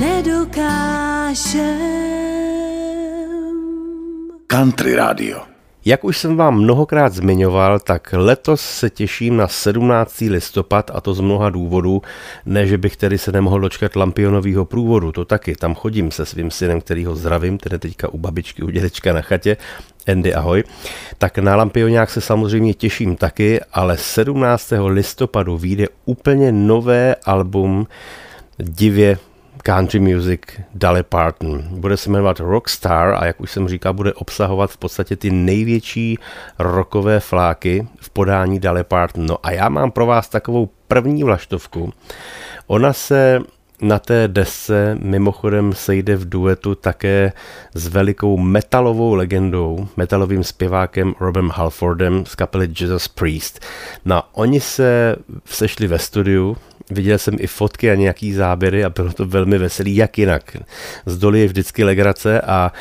nedokážem. 0.02 1.70
Country 4.50 4.98
Radio 4.98 5.55
jak 5.88 6.04
už 6.04 6.18
jsem 6.18 6.38
vám 6.38 6.60
mnohokrát 6.60 7.14
zmiňoval, 7.14 7.80
tak 7.80 8.14
letos 8.18 8.62
se 8.62 8.90
těším 8.90 9.38
na 9.38 9.48
17. 9.48 10.20
listopad 10.20 10.92
a 10.94 11.02
to 11.02 11.14
z 11.14 11.20
mnoha 11.20 11.50
důvodů. 11.50 12.02
Ne, 12.46 12.68
že 12.68 12.78
bych 12.78 12.98
tedy 12.98 13.18
se 13.18 13.32
nemohl 13.32 13.60
dočkat 13.60 13.96
Lampionového 13.96 14.66
průvodu, 14.66 15.12
to 15.12 15.26
taky. 15.26 15.56
Tam 15.56 15.76
chodím 15.76 16.12
se 16.12 16.26
svým 16.26 16.52
synem, 16.52 16.82
který 16.82 17.06
ho 17.06 17.16
zdravím, 17.16 17.58
tedy 17.58 17.80
teďka 17.80 18.10
u 18.10 18.18
babičky, 18.18 18.64
u 18.64 18.70
dědečka 18.70 19.14
na 19.14 19.22
chatě. 19.22 19.58
Andy, 20.08 20.34
ahoj. 20.34 20.64
Tak 21.18 21.38
na 21.38 21.56
Lampionák 21.56 22.10
se 22.10 22.22
samozřejmě 22.22 22.74
těším 22.74 23.16
taky, 23.16 23.60
ale 23.74 23.98
17. 23.98 24.74
listopadu 24.88 25.58
vyjde 25.58 25.88
úplně 26.06 26.52
nové 26.52 27.16
album 27.16 27.88
divě 28.58 29.18
country 29.66 30.00
music 30.00 30.42
Dolly 30.74 31.04
Parton. 31.04 31.64
Bude 31.70 31.98
se 31.98 32.10
jmenovat 32.10 32.40
Rockstar 32.40 33.14
a 33.14 33.26
jak 33.26 33.42
už 33.42 33.52
jsem 33.52 33.68
říkal, 33.68 33.94
bude 33.94 34.14
obsahovat 34.14 34.72
v 34.72 34.78
podstatě 34.78 35.16
ty 35.16 35.32
největší 35.32 36.20
rockové 36.60 37.20
fláky 37.20 37.88
v 38.02 38.10
podání 38.10 38.60
Dolly 38.60 38.84
Parton. 38.84 39.26
No 39.26 39.38
a 39.44 39.52
já 39.52 39.70
mám 39.70 39.92
pro 39.92 40.06
vás 40.06 40.30
takovou 40.30 40.70
první 40.88 41.24
vlaštovku. 41.24 41.94
Ona 42.68 42.94
se 42.94 43.40
na 43.82 44.00
té 44.00 44.28
desce 44.28 44.98
mimochodem 45.02 45.74
sejde 45.74 46.16
v 46.16 46.30
duetu 46.30 46.76
také 46.76 47.34
s 47.74 47.88
velikou 47.88 48.38
metalovou 48.38 49.14
legendou, 49.14 49.88
metalovým 49.98 50.44
zpěvákem 50.44 51.14
Robem 51.20 51.50
Halfordem 51.50 52.26
z 52.26 52.36
kapely 52.36 52.70
Jesus 52.80 53.08
Priest. 53.08 53.60
No 54.06 54.24
oni 54.34 54.60
se 54.60 55.16
sešli 55.46 55.88
ve 55.88 56.00
studiu, 56.00 56.58
Viděl 56.90 57.18
jsem 57.18 57.36
i 57.40 57.48
fotky 57.48 57.92
a 57.92 57.96
nějaký 57.96 58.34
záběry 58.34 58.86
a 58.86 58.90
bylo 58.90 59.14
to 59.14 59.26
velmi 59.26 59.58
veselý, 59.58 59.96
jak 59.96 60.18
jinak. 60.18 60.58
Z 61.06 61.18
doly 61.18 61.40
je 61.40 61.48
vždycky 61.48 61.84
legrace 61.84 62.42
a 62.42 62.72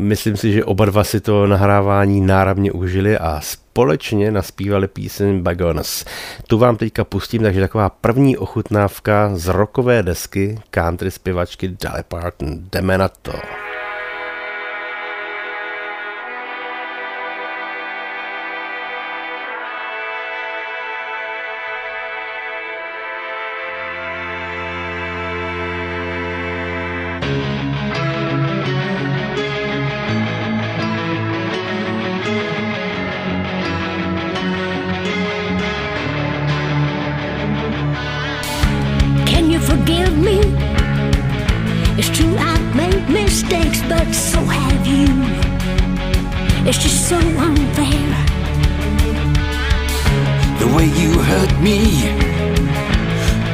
myslím 0.00 0.36
si, 0.36 0.52
že 0.52 0.64
oba 0.64 0.84
dva 0.84 1.04
si 1.04 1.20
to 1.20 1.46
nahrávání 1.46 2.20
náramně 2.20 2.72
užili 2.72 3.18
a 3.18 3.40
společně 3.40 4.30
naspívali 4.30 4.88
píseň 4.88 5.42
Bagonas. 5.42 6.04
Tu 6.46 6.58
vám 6.58 6.76
teďka 6.76 7.04
pustím, 7.04 7.42
takže 7.42 7.60
taková 7.60 7.88
první 7.88 8.36
ochutnávka 8.36 9.30
z 9.34 9.48
rokové 9.48 10.02
desky 10.02 10.58
country 10.70 11.10
zpěvačky 11.10 11.68
Dolly 11.68 12.02
Parton. 12.08 12.48
Jdeme 12.72 12.98
na 12.98 13.08
to. 13.08 13.32
Can 39.26 39.50
you 39.50 39.58
forgive 39.58 40.18
me. 40.18 40.40
It's 41.96 42.10
true 42.10 42.36
I've 42.36 42.76
made 42.76 43.08
mistakes, 43.08 43.80
but 43.88 44.12
so 44.12 44.40
have 44.40 44.86
you. 44.86 45.06
It's 46.68 46.78
just 46.78 47.08
so 47.08 47.16
unfair. 47.16 48.10
The 50.58 50.66
way 50.76 50.86
you 50.86 51.18
hurt 51.18 51.60
me 51.60 52.34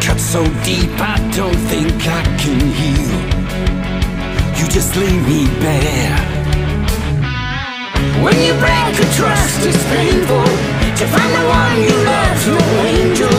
cut 0.00 0.18
so 0.18 0.42
deep, 0.64 0.90
I 0.98 1.18
don't 1.36 1.60
think 1.70 1.92
I 2.06 2.22
can 2.38 2.60
heal. 2.80 3.49
You 4.58 4.68
just 4.68 4.96
leave 4.96 5.22
me 5.26 5.46
bare. 5.60 6.20
When 8.24 8.36
you 8.46 8.52
break 8.64 8.94
a 9.04 9.08
trust, 9.16 9.60
it's 9.66 9.84
painful 9.94 10.44
to 11.00 11.04
find 11.14 11.32
the 11.38 11.44
one 11.60 11.76
you 11.86 11.96
love's 12.10 12.46
no 12.46 12.58
angel. 12.92 13.38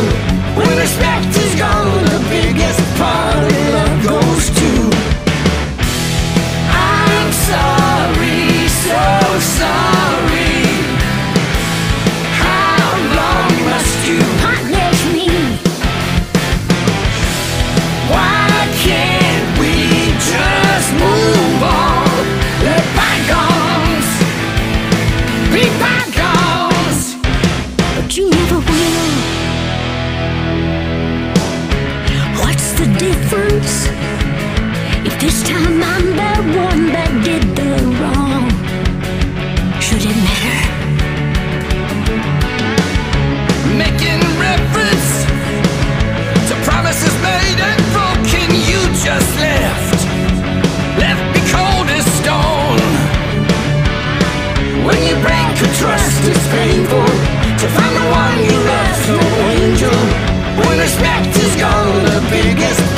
When 0.57 0.77
respect 0.77 1.27
is 1.37 1.53
gone, 1.59 2.05
the 2.05 2.21
biggest 2.29 2.81
part 2.97 3.43
of 3.51 3.73
love 3.73 4.03
goes 4.03 4.49
to. 4.59 5.10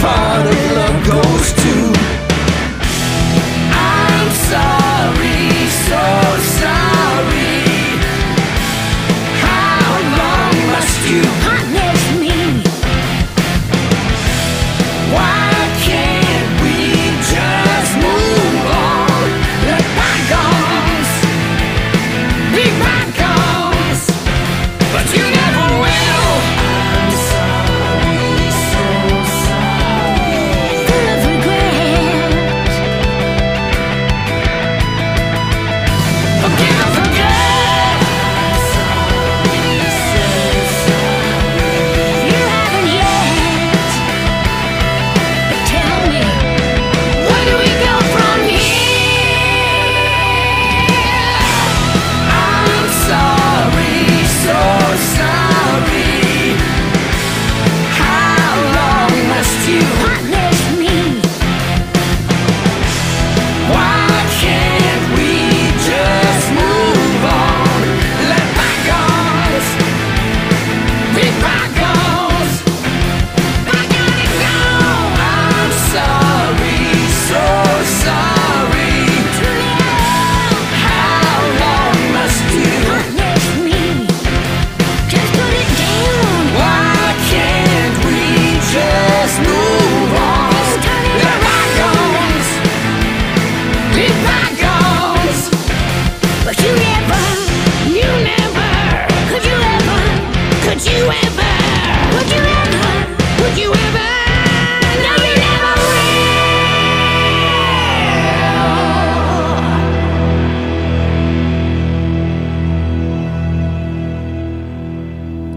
part 0.03 0.45
of 0.47 0.71
love 0.75 1.07
goes 1.07 1.53
to 1.53 1.92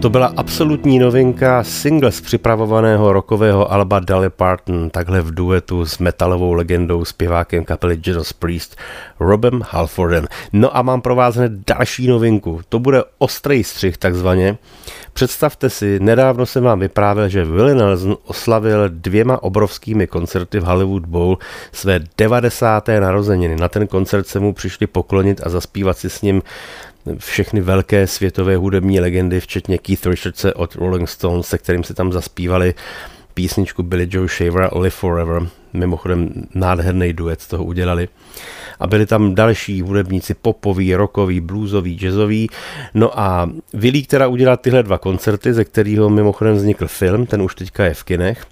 To 0.07 0.11
byla 0.11 0.33
absolutní 0.37 0.99
novinka 0.99 1.65
single 1.65 2.13
z 2.13 2.21
připravovaného 2.21 3.13
rokového 3.13 3.73
alba 3.73 3.99
Dolly 3.99 4.31
Parton, 4.31 4.91
takhle 4.91 5.23
v 5.23 5.35
duetu 5.35 5.87
s 5.87 5.99
metalovou 5.99 6.53
legendou 6.53 7.05
zpěvákem 7.05 7.65
kapely 7.65 8.01
Judas 8.03 8.33
Priest 8.33 8.77
Robem 9.21 9.63
Halfordem. 9.71 10.27
No 10.53 10.77
a 10.77 10.83
mám 10.83 11.01
pro 11.01 11.15
vás 11.15 11.37
hned 11.37 11.53
další 11.67 12.07
novinku. 12.07 12.61
To 12.69 12.79
bude 12.79 13.03
ostrý 13.19 13.65
střih 13.65 13.99
takzvaně. 13.99 14.59
Představte 15.13 15.71
si, 15.71 16.01
nedávno 16.01 16.47
jsem 16.47 16.65
vám 16.65 16.81
vyprávěl, 16.81 17.29
že 17.29 17.45
Willie 17.45 17.75
Nelson 17.75 18.17
oslavil 18.25 18.89
dvěma 18.89 19.43
obrovskými 19.43 20.07
koncerty 20.07 20.59
v 20.59 20.65
Hollywood 20.65 21.07
Bowl 21.07 21.39
své 21.73 22.01
90. 22.19 22.89
narozeniny. 22.89 23.57
Na 23.57 23.69
ten 23.69 23.87
koncert 23.87 24.27
se 24.27 24.41
mu 24.41 24.53
přišli 24.53 24.87
poklonit 24.87 25.41
a 25.45 25.49
zaspívat 25.49 25.99
si 25.99 26.11
s 26.11 26.23
ním 26.23 26.43
všechny 27.19 27.61
velké 27.61 28.07
světové 28.07 28.57
hudební 28.57 29.01
legendy, 29.01 29.41
včetně 29.41 29.79
Keith 29.79 30.07
Richardse 30.07 30.55
od 30.55 30.75
Rolling 30.75 31.09
Stones, 31.09 31.47
se 31.47 31.59
kterým 31.59 31.85
se 31.85 31.95
tam 31.95 32.13
zaspívali 32.13 32.75
písničku 33.35 33.83
Billy 33.83 34.09
Joe 34.11 34.29
Shaver 34.29 34.71
Live 34.77 34.91
Forever. 34.91 35.49
Mimochodem 35.73 36.31
nádherný 36.55 37.13
duet 37.13 37.47
toho 37.47 37.65
udělali. 37.65 38.09
A 38.81 38.87
byli 38.87 39.07
tam 39.07 39.35
další 39.35 39.83
hudebníci 39.83 40.35
popoví, 40.35 40.95
rockoví, 40.95 41.41
bluesoví, 41.41 41.99
jazzoví. 42.03 42.51
No 42.95 43.21
a 43.21 43.51
Willy, 43.73 44.03
která 44.03 44.27
udělala 44.27 44.57
tyhle 44.57 44.83
dva 44.83 44.99
koncerty, 44.99 45.55
ze 45.55 45.65
kterého 45.65 46.11
mimochodem 46.11 46.55
vznikl 46.55 46.89
film, 46.89 47.27
ten 47.27 47.43
už 47.43 47.55
teďka 47.55 47.85
je 47.85 47.95
v 47.95 48.05
kinech 48.05 48.47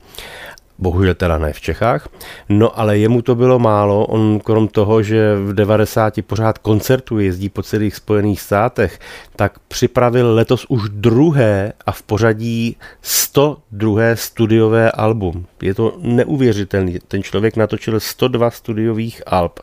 bohužel 0.79 1.15
teda 1.15 1.39
ne 1.39 1.53
v 1.53 1.61
Čechách. 1.61 2.09
No 2.49 2.79
ale 2.79 2.99
jemu 2.99 3.23
to 3.23 3.35
bylo 3.35 3.59
málo, 3.59 4.07
on 4.07 4.41
krom 4.41 4.69
toho, 4.69 5.03
že 5.03 5.37
v 5.37 5.55
90 5.55 6.15
pořád 6.27 6.59
koncertu 6.59 7.19
jezdí 7.19 7.49
po 7.49 7.63
celých 7.63 7.97
Spojených 7.97 8.41
státech, 8.41 9.01
tak 9.37 9.59
připravil 9.69 10.35
letos 10.35 10.67
už 10.69 10.89
druhé 10.89 11.73
a 11.87 11.93
v 11.93 12.03
pořadí 12.03 12.77
102. 13.03 14.01
studiové 14.15 14.91
album. 14.91 15.47
Je 15.63 15.75
to 15.75 15.97
neuvěřitelný, 15.99 16.99
ten 17.09 17.23
člověk 17.23 17.57
natočil 17.57 18.01
102 18.01 18.51
studiových 18.51 19.23
alb. 19.27 19.61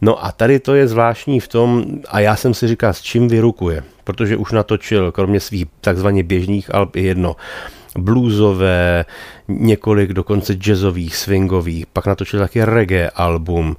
No 0.00 0.24
a 0.24 0.32
tady 0.32 0.60
to 0.60 0.74
je 0.74 0.88
zvláštní 0.88 1.40
v 1.40 1.48
tom, 1.48 1.84
a 2.08 2.20
já 2.20 2.36
jsem 2.36 2.54
si 2.54 2.68
říkal, 2.68 2.92
s 2.92 3.00
čím 3.02 3.28
vyrukuje, 3.28 3.82
protože 4.04 4.36
už 4.36 4.52
natočil, 4.52 5.12
kromě 5.12 5.40
svých 5.40 5.66
takzvaně 5.80 6.22
běžných 6.22 6.74
alb, 6.74 6.96
i 6.96 7.02
jedno 7.02 7.36
bluesové, 7.98 9.04
několik 9.48 10.12
dokonce 10.12 10.54
jazzových, 10.54 11.16
swingových, 11.16 11.86
pak 11.86 12.06
natočil 12.06 12.40
taky 12.40 12.64
reggae 12.64 13.10
album 13.10 13.76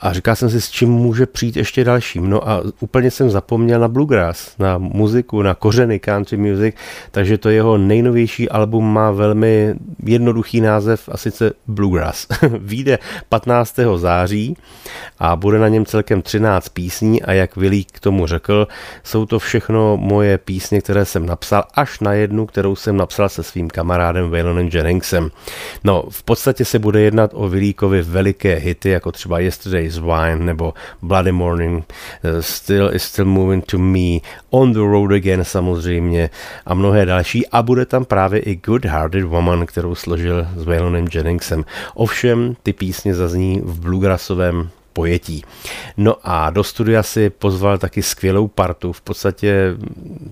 a 0.00 0.12
říkal 0.12 0.36
jsem 0.36 0.50
si, 0.50 0.60
s 0.60 0.70
čím 0.70 0.90
může 0.90 1.26
přijít 1.26 1.56
ještě 1.56 1.84
dalším. 1.84 2.30
No 2.30 2.48
a 2.48 2.62
úplně 2.80 3.10
jsem 3.10 3.30
zapomněl 3.30 3.80
na 3.80 3.88
bluegrass, 3.88 4.58
na 4.58 4.78
muziku, 4.78 5.42
na 5.42 5.54
kořeny 5.54 5.98
country 5.98 6.36
music, 6.36 6.74
takže 7.10 7.38
to 7.38 7.48
jeho 7.48 7.78
nejnovější 7.78 8.48
album 8.48 8.92
má 8.92 9.10
velmi 9.10 9.74
jednoduchý 10.04 10.60
název 10.60 11.08
a 11.12 11.16
sice 11.16 11.52
Bluegrass. 11.66 12.26
Výjde 12.58 12.98
15. 13.28 13.76
září 13.96 14.56
a 15.18 15.36
bude 15.36 15.58
na 15.58 15.68
něm 15.68 15.86
celkem 15.86 16.22
13 16.22 16.68
písní 16.68 17.22
a 17.22 17.32
jak 17.32 17.56
Vilík 17.56 17.92
k 17.92 18.00
tomu 18.00 18.26
řekl, 18.26 18.68
jsou 19.04 19.26
to 19.26 19.38
všechno 19.38 19.96
moje 19.96 20.38
písně, 20.38 20.80
které 20.80 21.04
jsem 21.04 21.26
napsal, 21.26 21.64
až 21.74 22.00
na 22.00 22.12
jednu, 22.12 22.46
kterou 22.46 22.76
jsem 22.76 22.96
napsal 22.96 23.28
se 23.28 23.42
svým 23.42 23.70
kamarádem 23.70 24.30
Waylonem 24.30 24.70
Jenningsem. 24.82 25.30
No, 25.84 26.04
v 26.10 26.22
podstatě 26.22 26.64
se 26.64 26.78
bude 26.78 27.00
jednat 27.00 27.30
o 27.34 27.48
Vilíkovi 27.48 28.02
veliké 28.02 28.54
hity, 28.54 28.90
jako 28.90 29.12
třeba 29.12 29.38
Yesterday's 29.38 29.98
Wine 29.98 30.38
nebo 30.38 30.74
Bloody 31.02 31.32
Morning, 31.32 31.84
eh, 32.24 32.42
Still 32.42 32.94
is 32.94 33.02
Still 33.02 33.24
Moving 33.24 33.66
to 33.66 33.78
Me, 33.78 34.18
On 34.50 34.72
the 34.72 34.78
Road 34.78 35.12
Again 35.12 35.44
samozřejmě 35.44 36.30
a 36.66 36.74
mnohé 36.74 37.06
další. 37.06 37.46
A 37.46 37.62
bude 37.62 37.86
tam 37.86 38.04
právě 38.04 38.40
i 38.40 38.56
Good 38.56 38.84
Hearted 38.84 39.24
Woman, 39.24 39.66
kterou 39.66 39.94
složil 39.94 40.46
s 40.56 40.64
Waylonem 40.64 41.06
Jenningsem. 41.14 41.64
Ovšem, 41.94 42.56
ty 42.62 42.72
písně 42.72 43.14
zazní 43.14 43.60
v 43.64 43.80
bluegrassovém 43.80 44.68
pojetí. 44.92 45.44
No 45.96 46.16
a 46.22 46.50
do 46.50 46.64
studia 46.64 47.02
si 47.02 47.30
pozval 47.30 47.78
taky 47.78 48.02
skvělou 48.02 48.48
partu, 48.48 48.92
v 48.92 49.00
podstatě 49.00 49.76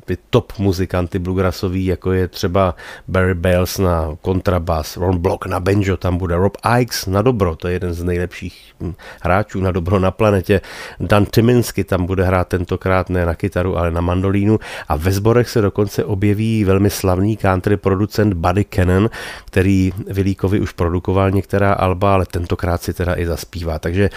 ty 0.05 0.19
top 0.31 0.53
muzikanty 0.59 1.19
bluegrassový, 1.19 1.87
jako 1.87 2.13
je 2.13 2.29
třeba 2.29 2.75
Barry 3.09 3.35
Bales 3.35 3.79
na 3.79 4.17
kontrabas, 4.23 4.97
Ron 4.97 5.19
Block 5.19 5.47
na 5.47 5.61
banjo, 5.61 5.97
tam 5.97 6.17
bude 6.17 6.37
Rob 6.37 6.57
Ikes 6.81 7.07
na 7.07 7.23
dobro, 7.23 7.57
to 7.57 7.69
je 7.69 7.75
jeden 7.75 7.95
z 7.95 8.03
nejlepších 8.03 8.73
hm, 8.81 8.95
hráčů 9.23 9.61
na 9.61 9.71
dobro 9.71 9.99
na 9.99 10.11
planetě, 10.11 10.61
Dan 11.01 11.27
Timinsky 11.27 11.85
tam 11.85 12.07
bude 12.07 12.25
hrát 12.25 12.49
tentokrát 12.49 13.11
ne 13.11 13.27
na 13.27 13.35
kytaru, 13.35 13.79
ale 13.79 13.91
na 13.91 14.01
mandolínu. 14.01 14.59
A 14.89 14.97
ve 14.97 15.13
sborech 15.13 15.49
se 15.49 15.61
dokonce 15.61 16.05
objeví 16.05 16.65
velmi 16.65 16.91
slavný 16.91 17.37
country 17.37 17.77
producent 17.77 18.35
Buddy 18.35 18.65
Cannon, 18.65 19.11
který 19.45 19.93
Vilíkovi 20.07 20.61
už 20.61 20.73
produkoval 20.73 21.31
některá 21.31 21.73
alba, 21.73 22.15
ale 22.15 22.27
tentokrát 22.27 22.83
si 22.83 22.93
teda 22.93 23.19
i 23.19 23.27
zaspívá, 23.27 23.79
takže 23.79 24.11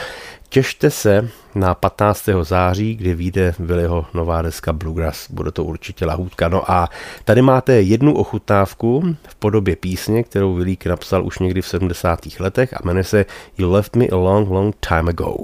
Těšte 0.54 0.90
se 0.90 1.30
na 1.56 1.74
15. 1.74 2.30
září, 2.42 2.96
kdy 2.96 3.16
vyjde 3.16 3.54
Viliho 3.60 4.06
nová 4.14 4.42
deska 4.42 4.74
Bluegrass. 4.74 5.32
Bude 5.32 5.52
to 5.52 5.64
určitě 5.64 6.06
lahůdka. 6.06 6.48
No 6.48 6.72
a 6.72 6.90
tady 7.26 7.42
máte 7.42 7.82
jednu 7.82 8.16
ochutnávku 8.18 9.16
v 9.28 9.36
podobě 9.36 9.76
písně, 9.76 10.24
kterou 10.24 10.54
Vilík 10.54 10.86
napsal 10.86 11.26
už 11.26 11.40
někdy 11.40 11.62
v 11.62 11.68
70. 11.68 12.20
letech 12.40 12.74
a 12.74 12.80
jmenuje 12.84 13.04
se 13.04 13.26
You 13.58 13.72
Left 13.72 13.96
Me 13.96 14.06
a 14.08 14.16
Long, 14.16 14.50
Long 14.50 14.76
Time 14.90 15.10
Ago. 15.10 15.36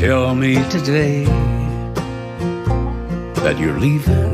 Tell 0.00 0.34
me 0.34 0.54
today 0.70 1.24
that 3.44 3.58
you're 3.58 3.78
leaving. 3.78 4.32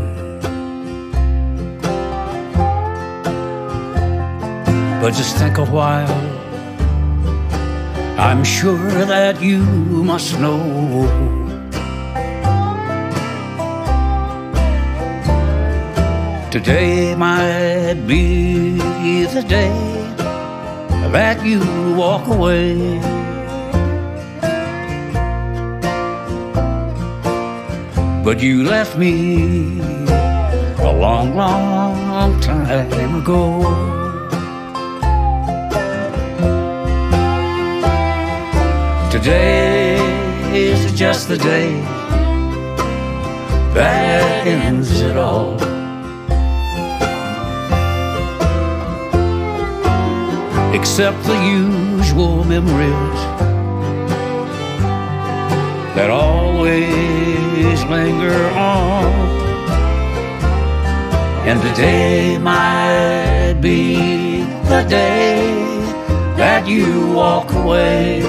But 5.01 5.11
just 5.15 5.37
think 5.39 5.59
a 5.59 5.65
while. 5.65 6.21
I'm 8.17 8.45
sure 8.45 9.05
that 9.07 9.43
you 9.43 9.59
must 10.13 10.39
know. 10.39 10.63
Today 16.53 17.17
might 17.17 18.07
be 18.07 18.79
the 19.35 19.43
day 19.43 19.75
that 21.11 21.45
you 21.45 21.61
walk 21.97 22.29
away. 22.29 23.16
But 28.27 28.41
you 28.41 28.65
left 28.65 28.99
me 28.99 29.79
a 29.79 30.91
long, 30.91 31.37
long 31.37 32.41
time 32.41 33.15
ago. 33.15 33.63
Today 39.13 39.95
is 40.53 40.93
just 40.99 41.29
the 41.29 41.39
day 41.39 41.81
that 43.75 44.45
ends 44.45 45.01
it 45.03 45.17
all. 45.17 45.55
Except 50.75 51.23
the 51.23 51.39
usual 51.45 52.43
memories 52.43 53.26
that 55.97 56.11
always 56.11 57.83
linger 57.85 58.51
on. 58.51 59.07
And 61.49 61.59
today 61.63 62.37
might 62.37 63.55
be 63.63 64.43
the 64.69 64.85
day 64.87 65.57
that 66.37 66.69
you 66.69 67.13
walk 67.15 67.51
away. 67.55 68.21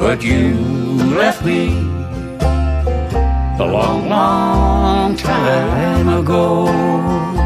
But 0.00 0.24
you 0.24 0.54
left 1.14 1.44
me 1.44 1.76
a 3.60 3.66
long, 3.76 4.08
long 4.08 5.16
time 5.16 6.08
ago. 6.08 7.41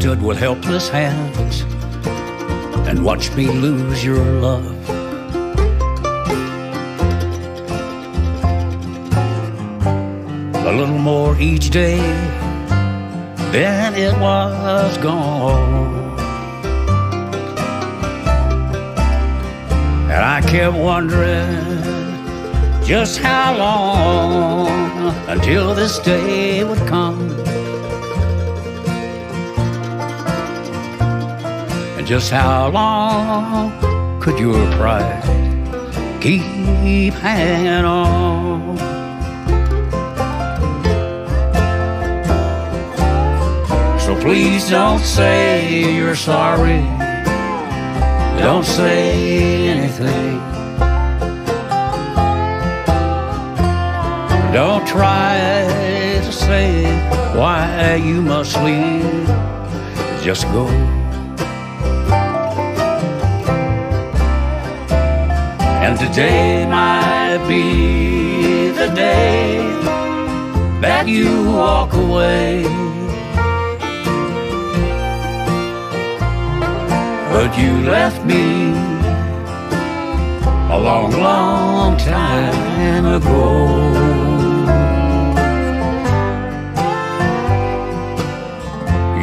Stood 0.00 0.22
with 0.22 0.38
helpless 0.38 0.88
hands 0.88 1.62
and 2.88 3.04
watched 3.04 3.34
me 3.34 3.46
lose 3.48 4.04
your 4.04 4.24
love. 4.24 4.64
A 10.54 10.72
little 10.72 11.00
more 11.10 11.36
each 11.40 11.70
day, 11.70 11.98
then 13.50 13.92
it 13.96 14.16
was 14.20 14.96
gone. 14.98 16.16
And 20.12 20.22
I 20.36 20.40
kept 20.42 20.76
wondering 20.76 21.66
just 22.84 23.18
how 23.18 23.56
long 23.58 24.68
until 25.26 25.74
this 25.74 25.98
day 25.98 26.62
would 26.62 26.86
come. 26.86 27.17
Just 32.08 32.30
how 32.30 32.70
long 32.70 33.70
could 34.18 34.38
your 34.38 34.66
pride 34.78 35.22
keep 36.22 37.12
hanging 37.12 37.84
on? 37.84 38.78
So 44.00 44.18
please 44.22 44.70
don't 44.70 45.00
say 45.00 45.96
you're 45.96 46.16
sorry. 46.16 46.80
Don't 48.40 48.64
say 48.64 49.68
anything. 49.68 50.38
Don't 54.54 54.86
try 54.88 55.68
to 56.24 56.32
say 56.32 56.84
why 57.36 57.96
you 57.96 58.22
must 58.22 58.56
leave. 58.62 59.28
Just 60.24 60.44
go. 60.44 60.87
And 65.80 65.96
today 65.98 66.66
might 66.66 67.46
be 67.48 68.70
the 68.72 68.88
day 68.94 69.58
that 70.80 71.06
you 71.06 71.52
walk 71.52 71.92
away. 71.94 72.64
But 77.32 77.56
you 77.56 77.72
left 77.88 78.24
me 78.24 78.72
a 80.70 80.78
long, 80.78 81.12
long 81.12 81.96
time 81.96 83.06
ago. 83.06 84.18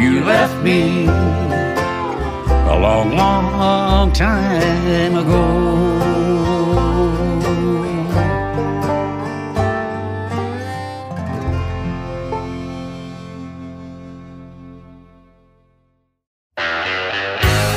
You 0.02 0.24
left 0.24 0.64
me 0.64 1.06
a 1.06 2.76
long, 2.86 3.12
long 3.16 4.12
time 4.14 5.16
ago. 5.16 5.95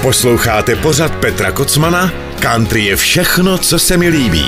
Posloucháte 0.08 0.76
pořad 0.76 1.16
Petra 1.16 1.52
Kocmana? 1.52 2.10
Country 2.40 2.84
je 2.84 2.96
všechno, 2.96 3.58
co 3.58 3.78
se 3.78 3.96
mi 3.96 4.08
líbí. 4.08 4.46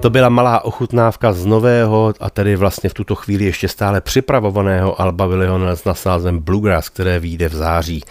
To 0.00 0.10
byla 0.10 0.28
malá 0.28 0.64
ochutnávka 0.64 1.32
z 1.32 1.46
nového 1.46 2.14
a 2.20 2.30
tedy 2.30 2.56
vlastně 2.56 2.90
v 2.90 2.94
tuto 2.94 3.14
chvíli 3.14 3.44
ještě 3.44 3.68
stále 3.68 4.00
připravovaného 4.00 5.00
Alba 5.00 5.26
Williho 5.26 5.76
s 5.76 5.84
nasázem 5.84 6.38
Bluegrass, 6.38 6.88
které 6.88 7.18
vyjde 7.18 7.48
v 7.48 7.54
září. 7.54 8.02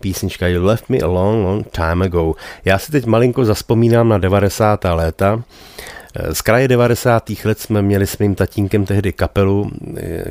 Písnička 0.00 0.46
You 0.46 0.64
Left 0.64 0.88
Me 0.88 0.98
a 0.98 1.06
Long, 1.06 1.44
Long 1.44 1.66
Time 1.70 2.02
Ago. 2.02 2.34
Já 2.64 2.78
si 2.78 2.92
teď 2.92 3.06
malinko 3.06 3.44
zaspomínám 3.44 4.08
na 4.08 4.18
90. 4.18 4.84
léta. 4.84 5.42
Z 6.32 6.42
kraje 6.42 6.68
90. 6.68 7.30
let 7.44 7.60
jsme 7.60 7.82
měli 7.82 8.06
s 8.06 8.18
mým 8.18 8.34
tatínkem 8.34 8.84
tehdy 8.86 9.12
kapelu, 9.12 9.70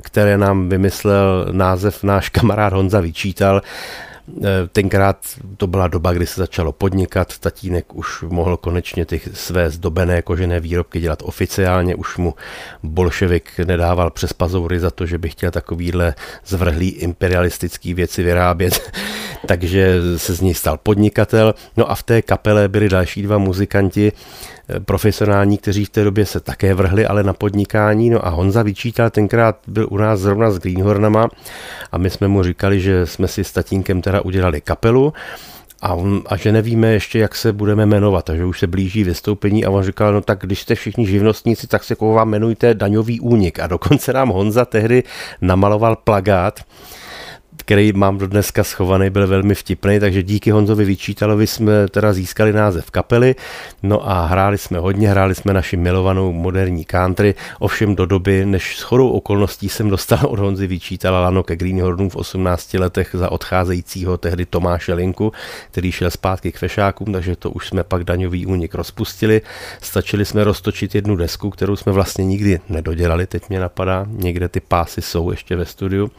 které 0.01 0.37
nám 0.37 0.69
vymyslel 0.69 1.47
název 1.51 2.03
náš 2.03 2.29
kamarád 2.29 2.73
Honza 2.73 2.99
Vyčítal 2.99 3.61
Eh, 3.61 4.14
tenkrát 4.71 5.17
to 5.57 5.67
byla 5.67 5.87
doba, 5.87 6.13
kdy 6.13 6.27
se 6.27 6.41
začalo 6.41 6.71
podnikat, 6.71 7.39
tatínek 7.39 7.95
už 7.95 8.23
mohl 8.27 8.57
konečně 8.57 9.05
ty 9.05 9.21
své 9.33 9.69
zdobené 9.69 10.21
kožené 10.21 10.59
výrobky 10.59 10.99
dělat 10.99 11.19
oficiálně, 11.25 11.95
už 11.95 12.17
mu 12.17 12.33
bolševik 12.83 13.59
nedával 13.65 14.09
přes 14.09 14.33
pazoury 14.33 14.79
za 14.79 14.91
to, 14.91 15.05
že 15.05 15.17
by 15.17 15.29
chtěl 15.29 15.51
takovýhle 15.51 16.15
zvrhlý 16.45 16.89
imperialistický 16.89 17.93
věci 17.93 18.23
vyrábět, 18.23 18.91
takže 19.47 20.01
se 20.17 20.33
z 20.33 20.41
něj 20.41 20.53
stal 20.53 20.77
podnikatel. 20.83 21.55
No 21.77 21.91
a 21.91 21.95
v 21.95 22.03
té 22.03 22.21
kapele 22.21 22.67
byli 22.67 22.89
další 22.89 23.21
dva 23.21 23.37
muzikanti, 23.37 24.11
profesionální, 24.85 25.57
kteří 25.57 25.85
v 25.85 25.89
té 25.89 26.03
době 26.03 26.25
se 26.25 26.39
také 26.39 26.73
vrhli, 26.73 27.05
ale 27.05 27.23
na 27.23 27.33
podnikání. 27.33 28.09
No 28.09 28.25
a 28.25 28.29
Honza 28.29 28.63
vyčítal, 28.63 29.09
tenkrát 29.09 29.57
byl 29.67 29.87
u 29.91 29.97
nás 29.97 30.19
zrovna 30.19 30.51
s 30.51 30.59
Greenhornama 30.59 31.29
a 31.91 31.97
my 31.97 32.09
jsme 32.09 32.27
mu 32.27 32.43
říkali, 32.43 32.79
že 32.79 33.05
jsme 33.05 33.27
si 33.27 33.43
s 33.43 33.51
tatínkem 33.51 34.01
teda 34.01 34.21
udělali 34.21 34.61
kapelu 34.61 35.13
a, 35.81 35.93
on, 35.93 36.21
a 36.25 36.37
že 36.37 36.51
nevíme 36.51 36.87
ještě, 36.87 37.19
jak 37.19 37.35
se 37.35 37.53
budeme 37.53 37.85
jmenovat, 37.85 38.25
takže 38.25 38.45
už 38.45 38.59
se 38.59 38.67
blíží 38.67 39.03
vystoupení 39.03 39.65
a 39.65 39.69
on 39.69 39.83
říkal, 39.83 40.13
no 40.13 40.21
tak 40.21 40.39
když 40.39 40.61
jste 40.61 40.75
všichni 40.75 41.07
živnostníci, 41.07 41.67
tak 41.67 41.83
se 41.83 41.95
vám 41.99 42.27
jmenujte 42.27 42.73
daňový 42.73 43.19
únik. 43.19 43.59
A 43.59 43.67
dokonce 43.67 44.13
nám 44.13 44.29
Honza 44.29 44.65
tehdy 44.65 45.03
namaloval 45.41 45.95
plagát, 45.95 46.59
který 47.65 47.93
mám 47.93 48.17
do 48.17 48.27
dneska 48.27 48.63
schovaný, 48.63 49.09
byl 49.09 49.27
velmi 49.27 49.55
vtipný, 49.55 49.99
takže 49.99 50.23
díky 50.23 50.51
Honzovi 50.51 50.85
Vyčítalovi 50.85 51.47
jsme 51.47 51.87
teda 51.87 52.13
získali 52.13 52.53
název 52.53 52.91
kapely, 52.91 53.35
no 53.83 54.09
a 54.09 54.25
hráli 54.25 54.57
jsme 54.57 54.79
hodně, 54.79 55.09
hráli 55.09 55.35
jsme 55.35 55.53
naši 55.53 55.77
milovanou 55.77 56.33
moderní 56.33 56.85
country, 56.85 57.35
ovšem 57.59 57.95
do 57.95 58.05
doby, 58.05 58.45
než 58.45 58.77
s 58.77 58.81
chorou 58.81 59.09
okolností 59.09 59.69
jsem 59.69 59.89
dostal 59.89 60.19
od 60.27 60.39
Honzy 60.39 60.67
Vyčítala 60.67 61.19
lano 61.19 61.43
ke 61.43 61.55
Greenhornům 61.55 62.09
v 62.09 62.15
18 62.15 62.73
letech 62.73 63.09
za 63.13 63.31
odcházejícího 63.31 64.17
tehdy 64.17 64.45
Tomáše 64.45 64.93
Linku, 64.93 65.33
který 65.71 65.91
šel 65.91 66.11
zpátky 66.11 66.51
k 66.51 66.57
fešákům, 66.57 67.13
takže 67.13 67.35
to 67.35 67.51
už 67.51 67.67
jsme 67.67 67.83
pak 67.83 68.03
daňový 68.03 68.45
únik 68.45 68.75
rozpustili. 68.75 69.41
Stačili 69.81 70.25
jsme 70.25 70.43
roztočit 70.43 70.95
jednu 70.95 71.15
desku, 71.15 71.49
kterou 71.49 71.75
jsme 71.75 71.91
vlastně 71.91 72.25
nikdy 72.25 72.59
nedodělali, 72.69 73.27
teď 73.27 73.49
mě 73.49 73.59
napadá, 73.59 74.05
někde 74.09 74.49
ty 74.49 74.59
pásy 74.59 75.01
jsou 75.01 75.31
ještě 75.31 75.55
ve 75.55 75.65
studiu. 75.65 76.11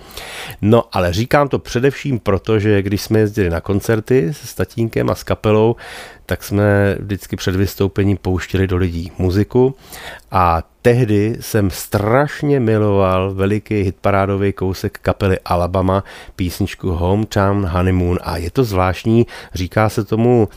No 0.62 0.84
ale 0.92 1.12
říkám, 1.12 1.35
Říkám 1.36 1.48
to 1.48 1.58
především 1.58 2.18
proto, 2.18 2.58
že 2.58 2.82
když 2.82 3.02
jsme 3.02 3.18
jezdili 3.18 3.50
na 3.50 3.60
koncerty 3.60 4.28
s 4.32 4.54
tatínkem 4.54 5.10
a 5.10 5.14
s 5.14 5.22
kapelou, 5.22 5.76
tak 6.26 6.44
jsme 6.44 6.96
vždycky 7.00 7.36
před 7.36 7.56
vystoupením 7.56 8.16
pouštěli 8.16 8.66
do 8.66 8.76
lidí 8.76 9.12
muziku. 9.18 9.74
A 10.30 10.62
tehdy 10.82 11.36
jsem 11.40 11.70
strašně 11.70 12.60
miloval 12.60 13.34
veliký 13.34 13.82
hitparádový 13.82 14.52
kousek 14.52 14.98
kapely 15.02 15.38
Alabama, 15.44 16.04
písničku 16.36 16.90
Hometown 16.90 17.66
Honeymoon. 17.66 18.18
A 18.22 18.36
je 18.36 18.50
to 18.50 18.64
zvláštní, 18.64 19.26
říká 19.54 19.88
se 19.88 20.04
tomu 20.04 20.48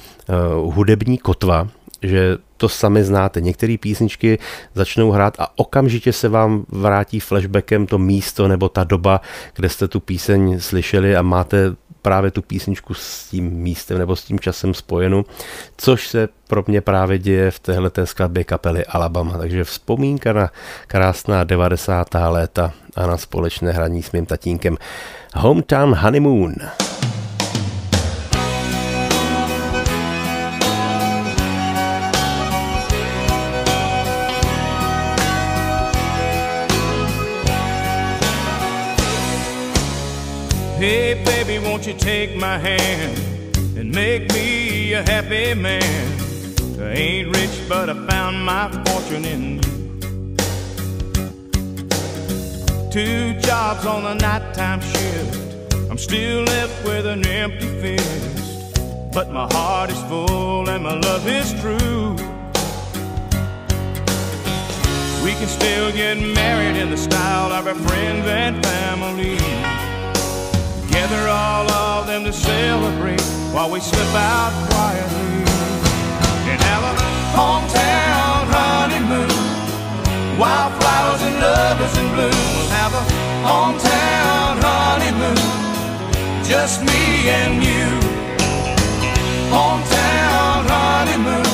uh, 0.61 0.75
hudební 0.75 1.17
kotva, 1.17 1.67
že 2.01 2.37
to 2.57 2.69
sami 2.69 3.03
znáte. 3.03 3.41
Některé 3.41 3.75
písničky 3.79 4.39
začnou 4.73 5.11
hrát 5.11 5.35
a 5.39 5.47
okamžitě 5.55 6.13
se 6.13 6.29
vám 6.29 6.65
vrátí 6.69 7.19
flashbackem 7.19 7.87
to 7.87 7.97
místo 7.97 8.47
nebo 8.47 8.69
ta 8.69 8.83
doba, 8.83 9.21
kde 9.55 9.69
jste 9.69 9.87
tu 9.87 9.99
píseň 9.99 10.59
slyšeli 10.59 11.15
a 11.15 11.21
máte 11.21 11.75
právě 12.01 12.31
tu 12.31 12.41
písničku 12.41 12.93
s 12.93 13.29
tím 13.29 13.45
místem 13.45 13.97
nebo 13.97 14.15
s 14.15 14.23
tím 14.23 14.39
časem 14.39 14.73
spojenou, 14.73 15.23
což 15.77 16.07
se 16.07 16.29
pro 16.47 16.63
mě 16.67 16.81
právě 16.81 17.19
děje 17.19 17.51
v 17.51 17.59
téhle 17.59 17.91
skladbě 18.03 18.43
kapely 18.43 18.85
Alabama. 18.85 19.37
Takže 19.37 19.63
vzpomínka 19.63 20.33
na 20.33 20.49
krásná 20.87 21.43
90. 21.43 22.07
léta 22.27 22.73
a 22.95 23.07
na 23.07 23.17
společné 23.17 23.71
hraní 23.71 24.03
s 24.03 24.11
mým 24.11 24.25
tatínkem. 24.25 24.77
Hometown 25.35 25.93
Honeymoon. 25.93 26.55
Hey, 40.79 41.21
baby, 41.25 41.59
won't 41.59 41.85
you 41.85 41.93
take 41.93 42.37
my 42.37 42.57
hand 42.57 43.19
and 43.77 43.91
make 43.91 44.33
me 44.33 44.93
a 44.93 45.03
happy 45.03 45.53
man? 45.53 45.83
I 46.79 46.93
ain't 46.93 47.35
rich, 47.35 47.67
but 47.67 47.89
I 47.89 48.07
found 48.07 48.45
my 48.45 48.71
fortune 48.85 49.25
in 49.25 49.55
you. 49.57 50.37
Two 52.89 53.37
jobs 53.41 53.85
on 53.85 54.05
the 54.05 54.13
nighttime 54.13 54.79
shift. 54.79 55.73
I'm 55.91 55.97
still 55.97 56.43
left 56.43 56.85
with 56.85 57.05
an 57.07 57.27
empty 57.27 57.67
fist. 57.81 58.79
But 59.13 59.33
my 59.33 59.51
heart 59.51 59.89
is 59.89 60.01
full 60.03 60.69
and 60.69 60.81
my 60.81 60.93
love 60.93 61.27
is 61.27 61.51
true. 61.59 62.15
We 65.25 65.33
can 65.33 65.49
still 65.49 65.91
get 65.91 66.17
married 66.35 66.77
in 66.77 66.89
the 66.89 66.97
style 66.97 67.51
of 67.51 67.67
our 67.67 67.75
friends 67.75 68.25
and 68.27 68.65
family. 68.65 69.88
Gather 70.91 71.27
all 71.29 71.69
of 71.69 72.07
them 72.07 72.23
to 72.23 72.33
celebrate 72.33 73.21
while 73.53 73.69
we 73.69 73.79
slip 73.79 74.13
out 74.15 74.53
quietly 74.69 75.45
and 76.49 76.59
have 76.61 76.83
a 76.83 76.93
hometown 77.37 78.41
honeymoon. 78.49 79.29
Wildflowers 80.39 81.21
and 81.21 81.35
lovers 81.39 81.95
in 81.97 82.07
bloom. 82.13 82.31
We'll 82.31 82.73
have 82.73 82.93
a 82.93 83.03
hometown 83.45 84.53
honeymoon. 84.65 85.37
Just 86.43 86.81
me 86.81 87.29
and 87.29 87.61
you. 87.61 87.87
Hometown 89.53 90.65
honeymoon. 90.73 91.45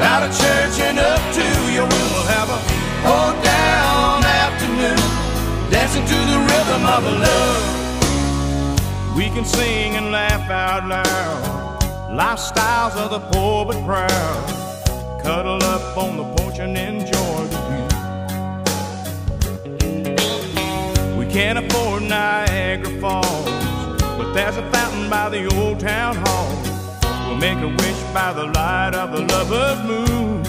Out 0.00 0.22
of 0.24 0.32
church 0.32 0.80
and 0.80 0.98
up 0.98 1.20
to 1.36 1.46
your 1.72 1.84
room. 1.84 2.08
We'll 2.16 2.30
have 2.32 2.48
a 2.48 2.58
hold 3.04 3.36
down 3.44 4.24
afternoon. 4.24 5.00
Dancing 5.70 6.06
to 6.06 6.18
the 6.32 6.38
rhythm 6.48 6.86
of 6.86 7.04
love. 7.04 7.81
We 9.16 9.28
can 9.28 9.44
sing 9.44 9.96
and 9.96 10.10
laugh 10.10 10.48
out 10.50 10.88
loud. 10.88 11.82
Lifestyles 12.10 12.96
of 12.96 13.10
the 13.10 13.20
poor 13.30 13.66
but 13.66 13.84
proud. 13.84 15.20
Cuddle 15.22 15.62
up 15.62 15.96
on 15.98 16.16
the 16.16 16.24
porch 16.36 16.58
and 16.58 16.76
enjoy 16.78 17.46
the 17.52 17.58
view. 17.68 17.88
We 21.18 21.26
can't 21.26 21.58
afford 21.58 22.04
Niagara 22.04 22.98
Falls, 23.00 23.44
but 24.00 24.32
there's 24.32 24.56
a 24.56 24.70
fountain 24.70 25.10
by 25.10 25.28
the 25.28 25.46
old 25.56 25.78
town 25.78 26.16
hall. 26.16 26.56
We'll 27.28 27.36
make 27.36 27.58
a 27.58 27.68
wish 27.68 28.02
by 28.14 28.32
the 28.32 28.46
light 28.46 28.94
of 28.94 29.12
the 29.12 29.20
lover's 29.32 29.78
moon. 29.84 30.42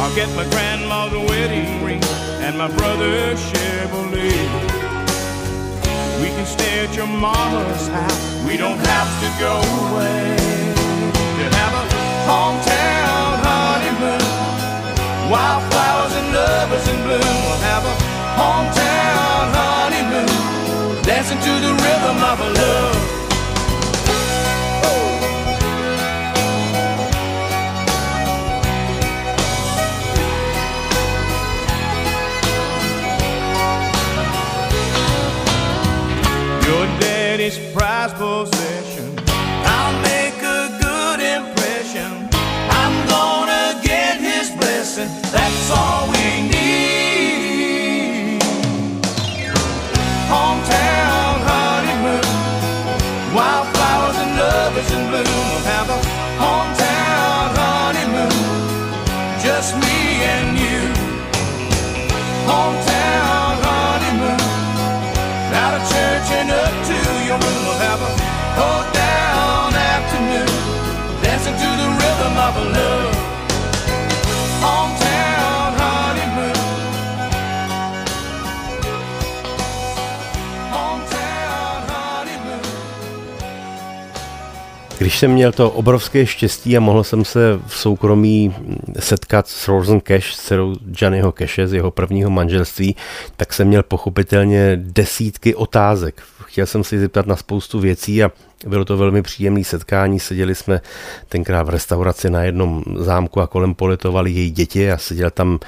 I'll 0.00 0.14
get 0.14 0.28
my 0.36 0.48
grandma's 0.48 1.12
wedding 1.28 1.84
ring 1.84 2.02
and 2.40 2.56
my 2.56 2.68
brother's 2.76 3.40
Chevrolet. 3.50 4.75
We 6.20 6.28
can 6.28 6.46
stay 6.46 6.84
at 6.84 6.96
your 6.96 7.06
mama's 7.06 7.88
house. 7.88 8.44
We 8.46 8.56
don't 8.56 8.78
have 8.78 9.10
to 9.22 9.28
go 9.38 9.54
away. 9.84 10.36
To 11.12 11.44
have 11.58 11.72
a 11.76 11.84
hometown 12.24 13.32
honeymoon. 13.44 14.24
Wildflowers 15.30 16.14
and 16.16 16.28
lovers 16.32 16.88
in 16.88 16.98
bloom. 17.04 17.36
We'll 17.44 17.64
have 17.68 17.84
a 17.84 17.94
hometown 18.40 19.44
honeymoon. 19.60 21.02
Dancing 21.04 21.38
to 21.38 21.52
the 21.66 21.72
rhythm 21.84 22.18
of 22.24 22.38
love. 22.40 23.25
Prized 38.08 38.18
possession. 38.18 39.14
I'll 39.28 40.02
make 40.02 40.38
a 40.42 40.78
good 40.80 41.20
impression. 41.20 42.28
I'm 42.70 43.08
gonna 43.08 43.80
get 43.82 44.20
his 44.20 44.50
blessing. 44.50 45.08
That's 45.32 45.70
all 45.70 45.85
Jsem 85.16 85.30
měl 85.30 85.52
to 85.52 85.70
obrovské 85.70 86.26
štěstí 86.26 86.76
a 86.76 86.80
mohl 86.80 87.04
jsem 87.04 87.24
se 87.24 87.60
v 87.66 87.78
soukromí 87.78 88.54
setkat 88.98 89.48
s 89.48 89.68
Rosen 89.68 90.00
Cash, 90.00 90.34
s 90.34 90.40
dcerou 90.40 90.74
Johnnyho 91.00 91.32
Cashe 91.32 91.68
z 91.68 91.72
jeho 91.72 91.90
prvního 91.90 92.30
manželství, 92.30 92.96
tak 93.36 93.52
jsem 93.52 93.68
měl 93.68 93.82
pochopitelně 93.82 94.76
desítky 94.82 95.54
otázek. 95.54 96.22
Chtěl 96.44 96.66
jsem 96.66 96.84
si 96.84 96.98
zeptat 96.98 97.26
na 97.26 97.36
spoustu 97.36 97.80
věcí 97.80 98.24
a 98.24 98.30
bylo 98.66 98.84
to 98.84 98.96
velmi 98.96 99.22
příjemné 99.22 99.64
setkání. 99.64 100.20
Seděli 100.20 100.54
jsme 100.54 100.80
tenkrát 101.28 101.62
v 101.62 101.70
restauraci 101.70 102.30
na 102.30 102.42
jednom 102.42 102.82
zámku 102.98 103.40
a 103.40 103.46
kolem 103.46 103.74
politovali 103.74 104.30
její 104.30 104.50
děti 104.50 104.92
a 104.92 104.98
seděl 104.98 105.30
tam 105.30 105.58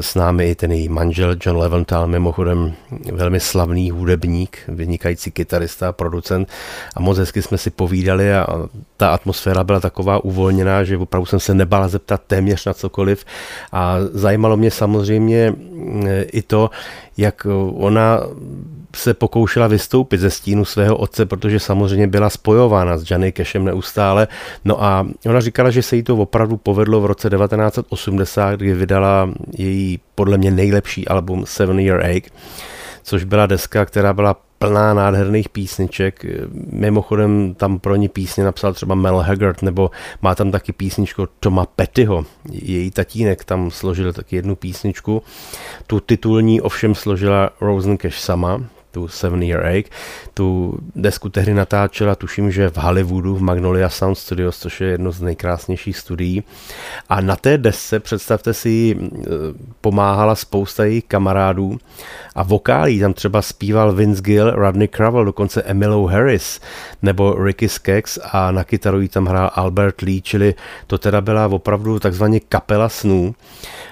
s 0.00 0.14
námi 0.14 0.50
i 0.50 0.54
ten 0.54 0.72
její 0.72 0.88
manžel 0.88 1.36
John 1.46 1.56
Leventhal, 1.56 2.06
mimochodem 2.06 2.72
velmi 3.12 3.40
slavný 3.40 3.90
hudebník, 3.90 4.58
vynikající 4.68 5.30
kytarista, 5.30 5.92
producent. 5.92 6.48
A 6.96 7.00
moc 7.00 7.18
hezky 7.18 7.42
jsme 7.42 7.58
si 7.58 7.70
povídali 7.70 8.34
a 8.34 8.46
ta 8.96 9.08
atmosféra 9.08 9.64
byla 9.64 9.80
taková 9.80 10.24
uvolněná, 10.24 10.84
že 10.84 10.98
opravdu 10.98 11.26
jsem 11.26 11.40
se 11.40 11.54
nebál 11.54 11.88
zeptat 11.88 12.22
téměř 12.26 12.66
na 12.66 12.74
cokoliv. 12.74 13.24
A 13.72 13.96
zajímalo 14.12 14.56
mě 14.56 14.70
samozřejmě 14.70 15.54
i 16.32 16.42
to, 16.42 16.70
jak 17.16 17.46
ona 17.74 18.20
se 18.94 19.14
pokoušela 19.14 19.66
vystoupit 19.66 20.18
ze 20.18 20.30
stínu 20.30 20.64
svého 20.64 20.96
otce, 20.96 21.26
protože 21.26 21.60
samozřejmě 21.60 22.06
byla 22.06 22.30
spojována 22.30 22.98
s 22.98 23.10
Johnny 23.10 23.32
Cashem 23.32 23.64
neustále. 23.64 24.28
No 24.64 24.84
a 24.84 25.06
ona 25.26 25.40
říkala, 25.40 25.70
že 25.70 25.82
se 25.82 25.96
jí 25.96 26.02
to 26.02 26.16
opravdu 26.16 26.56
povedlo 26.56 27.00
v 27.00 27.06
roce 27.06 27.30
1980, 27.30 28.56
kdy 28.56 28.74
vydala 28.74 29.30
její 29.58 30.00
podle 30.14 30.38
mě 30.38 30.50
nejlepší 30.50 31.08
album 31.08 31.46
Seven 31.46 31.80
Year 31.80 32.00
Ache, 32.00 32.30
což 33.02 33.24
byla 33.24 33.46
deska, 33.46 33.84
která 33.84 34.12
byla 34.12 34.36
plná 34.58 34.94
nádherných 34.94 35.48
písniček. 35.48 36.24
Mimochodem 36.72 37.54
tam 37.54 37.78
pro 37.78 37.96
ní 37.96 38.08
písně 38.08 38.44
napsal 38.44 38.72
třeba 38.72 38.94
Mel 38.94 39.18
Haggard, 39.18 39.62
nebo 39.62 39.90
má 40.22 40.34
tam 40.34 40.50
taky 40.50 40.72
písničku 40.72 41.28
Toma 41.40 41.66
Pettyho. 41.66 42.24
Její 42.50 42.90
tatínek 42.90 43.44
tam 43.44 43.70
složil 43.70 44.12
taky 44.12 44.36
jednu 44.36 44.56
písničku. 44.56 45.22
Tu 45.86 46.00
titulní 46.00 46.60
ovšem 46.60 46.94
složila 46.94 47.50
Rosen 47.60 47.96
Cash 47.96 48.18
sama, 48.18 48.60
tu 48.94 49.08
Seven 49.08 49.42
Year 49.42 49.66
Ache. 49.66 49.90
Tu 50.34 50.78
desku 50.96 51.28
tehdy 51.28 51.54
natáčela, 51.54 52.14
tuším, 52.14 52.50
že 52.50 52.70
v 52.70 52.76
Hollywoodu, 52.76 53.34
v 53.34 53.42
Magnolia 53.42 53.88
Sound 53.88 54.18
Studios, 54.18 54.58
což 54.58 54.80
je 54.80 54.88
jedno 54.88 55.12
z 55.12 55.20
nejkrásnějších 55.20 55.98
studií. 55.98 56.42
A 57.08 57.20
na 57.20 57.36
té 57.36 57.58
desce, 57.58 58.00
představte 58.00 58.54
si, 58.54 58.96
pomáhala 59.80 60.34
spousta 60.34 60.84
jejich 60.84 61.04
kamarádů 61.04 61.78
a 62.34 62.42
vokálí 62.42 63.00
tam 63.00 63.12
třeba 63.12 63.42
zpíval 63.42 63.92
Vince 63.92 64.22
Gill, 64.22 64.50
Rodney 64.50 64.88
Crowell, 64.88 65.24
dokonce 65.24 65.62
Emilio 65.62 66.06
Harris 66.06 66.60
nebo 67.02 67.44
Ricky 67.44 67.68
Skaggs 67.68 68.18
a 68.32 68.50
na 68.50 68.64
kytaru 68.64 69.00
jí 69.00 69.08
tam 69.08 69.26
hrál 69.26 69.50
Albert 69.54 70.00
Lee, 70.02 70.22
čili 70.22 70.54
to 70.86 70.98
teda 70.98 71.20
byla 71.20 71.46
opravdu 71.46 71.98
takzvaně 71.98 72.40
kapela 72.40 72.88
snů. 72.88 73.34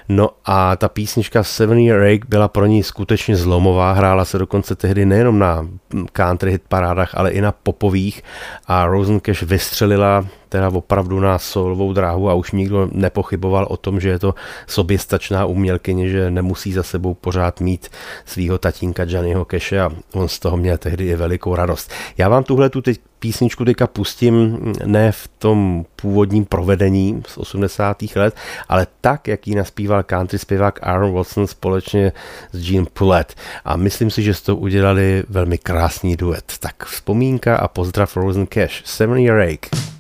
No 0.09 0.31
a 0.45 0.77
ta 0.77 0.89
písnička 0.89 1.43
Seven 1.43 1.79
Year 1.79 2.03
Ache 2.03 2.29
byla 2.29 2.49
pro 2.49 2.67
ní 2.67 2.83
skutečně 2.83 3.37
zlomová, 3.37 3.93
hrála 3.93 4.25
se 4.25 4.39
dokonce 4.39 4.75
tehdy 4.75 4.92
nejenom 4.95 5.39
na 5.39 5.67
country 6.13 6.51
hit 6.51 6.63
parádách, 6.69 7.15
ale 7.15 7.33
i 7.33 7.41
na 7.41 7.53
popových. 7.53 8.23
A 8.67 8.87
Rosen 8.87 9.21
Cash 9.21 9.43
vystřelila 9.43 10.25
teda 10.53 10.69
opravdu 10.69 11.21
na 11.21 11.39
solovou 11.39 11.93
dráhu 11.93 12.31
a 12.31 12.35
už 12.35 12.53
nikdo 12.53 12.89
nepochyboval 12.93 13.67
o 13.71 13.77
tom, 13.77 14.01
že 14.01 14.09
je 14.09 14.19
to 14.19 14.35
soběstačná 14.67 15.47
umělkyně, 15.47 16.09
že 16.09 16.31
nemusí 16.31 16.73
za 16.73 16.83
sebou 16.83 17.15
pořád 17.15 17.61
mít 17.61 17.89
svého 18.27 18.59
tatínka 18.59 19.05
Johnnyho 19.07 19.47
Cashe 19.51 19.81
a 19.81 19.91
on 20.13 20.29
z 20.29 20.39
toho 20.39 20.57
měl 20.57 20.79
tehdy 20.79 21.09
i 21.09 21.17
velikou 21.17 21.55
radost. 21.55 21.91
Já 22.19 22.29
vám 22.29 22.45
tuhle 22.45 22.71
tu 22.71 22.83
teď 22.83 23.01
písničku 23.19 23.65
teďka 23.65 23.87
pustím 23.87 24.59
ne 24.85 25.13
v 25.13 25.29
tom 25.39 25.85
původním 25.97 26.45
provedení 26.45 27.23
z 27.27 27.39
80. 27.39 28.03
let, 28.17 28.37
ale 28.69 28.87
tak, 29.01 29.29
jak 29.29 29.47
ji 29.47 29.55
naspíval 29.55 30.03
country 30.03 30.39
zpěvák 30.39 30.79
Aaron 30.83 31.13
Watson 31.13 31.47
společně 31.47 32.13
s 32.53 32.71
Jean 32.71 32.87
Poulet. 32.93 33.35
A 33.65 33.77
myslím 33.77 34.11
si, 34.11 34.23
že 34.23 34.35
z 34.35 34.43
toho 34.43 34.57
udělali 34.59 35.25
velmi 35.29 35.59
krásný 35.59 36.17
duet. 36.17 36.53
Tak 36.61 36.85
vzpomínka 36.85 37.57
a 37.57 37.69
pozdrav 37.69 38.17
Rosen 38.17 38.47
Cash. 38.47 38.83
Seven 38.85 39.19
Year 39.19 39.41
Ache. 39.41 39.92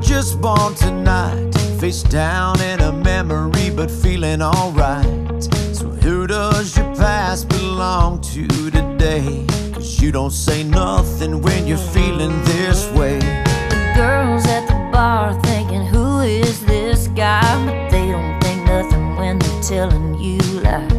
Just 0.00 0.40
born 0.40 0.74
tonight, 0.74 1.52
face 1.78 2.02
down 2.02 2.60
in 2.60 2.80
a 2.80 2.92
memory, 2.92 3.68
but 3.70 3.90
feeling 3.90 4.40
alright. 4.40 5.42
So 5.74 5.88
who'd 5.88 6.30
does 6.30 6.76
your 6.76 6.94
past 6.94 7.48
belong 7.48 8.20
to 8.32 8.46
today? 8.70 9.44
Cause 9.74 10.00
you 10.00 10.12
don't 10.12 10.30
say 10.30 10.62
nothing 10.62 11.42
when 11.42 11.66
you're 11.66 11.76
feeling 11.76 12.30
this 12.44 12.88
way. 12.92 13.18
The 13.18 13.92
girls 13.96 14.46
at 14.46 14.66
the 14.68 14.90
bar 14.92 15.34
thinking, 15.42 15.84
who 15.84 16.20
is 16.20 16.64
this 16.64 17.08
guy? 17.08 17.42
But 17.66 17.90
they 17.90 18.10
don't 18.10 18.40
think 18.40 18.64
nothing 18.66 19.16
when 19.16 19.38
they're 19.40 19.62
telling 19.62 20.14
you 20.20 20.38
lies. 20.60 20.92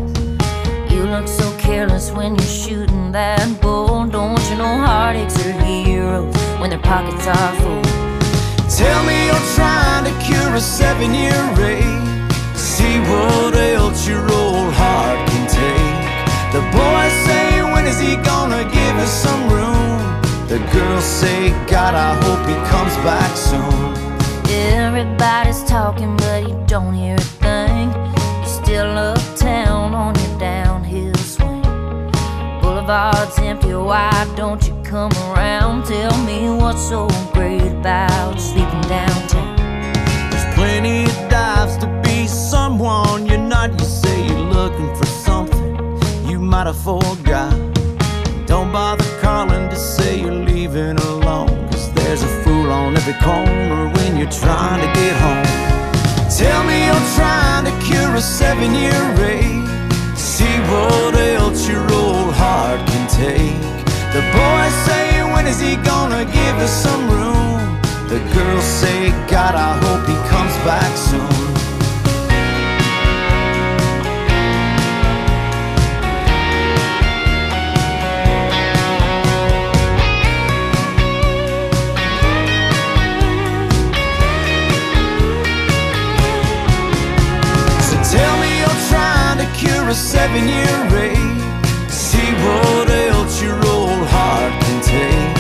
You 0.91 1.05
look 1.05 1.27
so 1.27 1.55
careless 1.57 2.11
when 2.11 2.35
you're 2.35 2.45
shooting 2.47 3.11
that 3.13 3.61
bull. 3.61 4.05
Don't 4.07 4.39
you 4.49 4.57
know 4.57 4.77
heartaches 4.85 5.45
are 5.45 5.63
heroes 5.63 6.35
when 6.59 6.69
their 6.69 6.79
pockets 6.79 7.25
are 7.27 7.55
full? 7.61 7.92
Tell 8.77 9.03
me 9.05 9.27
you're 9.27 9.49
trying 9.53 10.03
to 10.05 10.13
cure 10.25 10.55
a 10.55 10.59
seven 10.59 11.13
year 11.13 11.37
rage. 11.53 12.33
See 12.55 12.97
what 13.09 13.53
else 13.55 14.07
your 14.07 14.23
old 14.31 14.73
heart 14.73 15.29
can 15.29 15.45
take. 15.47 16.03
The 16.53 16.61
boys 16.73 17.13
say, 17.27 17.61
when 17.71 17.85
is 17.85 17.99
he 17.99 18.15
gonna 18.17 18.63
give 18.63 18.95
us 18.97 19.11
some 19.11 19.43
room? 19.47 19.99
The 20.47 20.57
girls 20.73 21.03
say, 21.03 21.49
God, 21.67 21.93
I 21.93 22.15
hope 22.23 22.41
he 22.47 22.55
comes 22.71 22.95
back 23.05 23.37
soon. 23.37 23.93
Everybody's 24.49 25.63
talking, 25.65 26.17
but 26.17 26.47
you 26.47 26.63
don't 26.67 26.95
hear 26.95 27.15
a 27.15 27.29
thing. 27.43 27.91
You're 27.91 28.45
still 28.45 28.97
uptown 28.97 29.93
on 29.93 30.15
your 30.15 30.39
downhill 30.39 31.15
swing. 31.15 31.61
Boulevard's 32.59 33.37
empty, 33.39 33.73
why 33.75 34.11
don't 34.35 34.67
you 34.67 34.72
come 34.93 35.11
around? 35.33 35.85
Tell 35.85 36.15
me 36.23 36.51
what's 36.51 36.87
so 36.87 37.07
great 37.33 37.63
about 37.63 38.39
sleeping 38.39 38.81
downtown. 38.81 39.55
There's 40.29 40.53
plenty 40.53 41.05
of 41.05 41.17
dives 41.31 41.77
to 41.77 41.87
be 42.03 42.27
someone 42.27 43.25
you're 43.25 43.39
not. 43.55 43.71
You 43.79 43.87
say 43.87 44.27
you're 44.27 44.47
looking 44.59 44.95
for 44.95 45.07
something 45.07 45.71
you 46.29 46.37
might 46.37 46.67
have 46.67 46.77
forgot. 46.77 47.55
Don't 48.45 48.71
bother 48.71 49.09
calling 49.19 49.67
to 49.69 49.75
say 49.75 50.21
you're 50.21 50.41
leaving 50.51 50.97
alone. 51.11 51.49
Cause 51.71 51.91
there's 51.93 52.21
a 52.21 52.31
fool 52.43 52.71
on 52.71 52.95
every 52.95 53.17
corner 53.25 53.89
when 53.95 54.15
you're 54.15 54.35
trying 54.43 54.81
to 54.85 54.89
get 55.01 55.15
home. 55.25 55.49
Tell 56.37 56.63
me 56.69 56.85
you're 56.85 57.09
trying 57.17 57.65
to 57.65 57.73
cure 57.87 58.13
a 58.13 58.21
seven 58.21 58.75
year 58.75 59.01
rage. 59.17 59.65
See 60.15 60.57
what 60.69 61.15
else 61.15 61.67
your 61.67 61.81
old 61.91 62.31
heart 62.35 62.79
can 62.89 63.07
take. 63.09 63.72
The 64.13 64.21
boys 64.21 64.73
say, 64.85 65.23
when 65.33 65.47
is 65.47 65.59
he 65.59 65.75
gonna 65.77 66.23
give 66.25 66.57
us 66.57 66.69
some 66.69 67.09
room? 67.09 67.81
The 68.09 68.19
girls 68.35 68.63
say, 68.63 69.09
God, 69.27 69.55
I 69.55 69.75
hope 69.83 70.05
he 70.05 70.13
comes 70.29 70.55
back 70.63 70.95
soon. 70.95 71.33
So 87.81 87.95
tell 88.15 88.37
me 88.37 88.59
you're 88.59 88.81
trying 88.91 89.39
to 89.39 89.47
cure 89.57 89.89
a 89.89 89.95
seven 89.95 90.47
year 90.47 90.89
rage. 90.91 91.32
What 92.41 92.89
else 92.89 93.41
your 93.41 93.59
old 93.65 94.07
heart 94.07 94.53
can 94.65 94.79
take. 94.81 95.33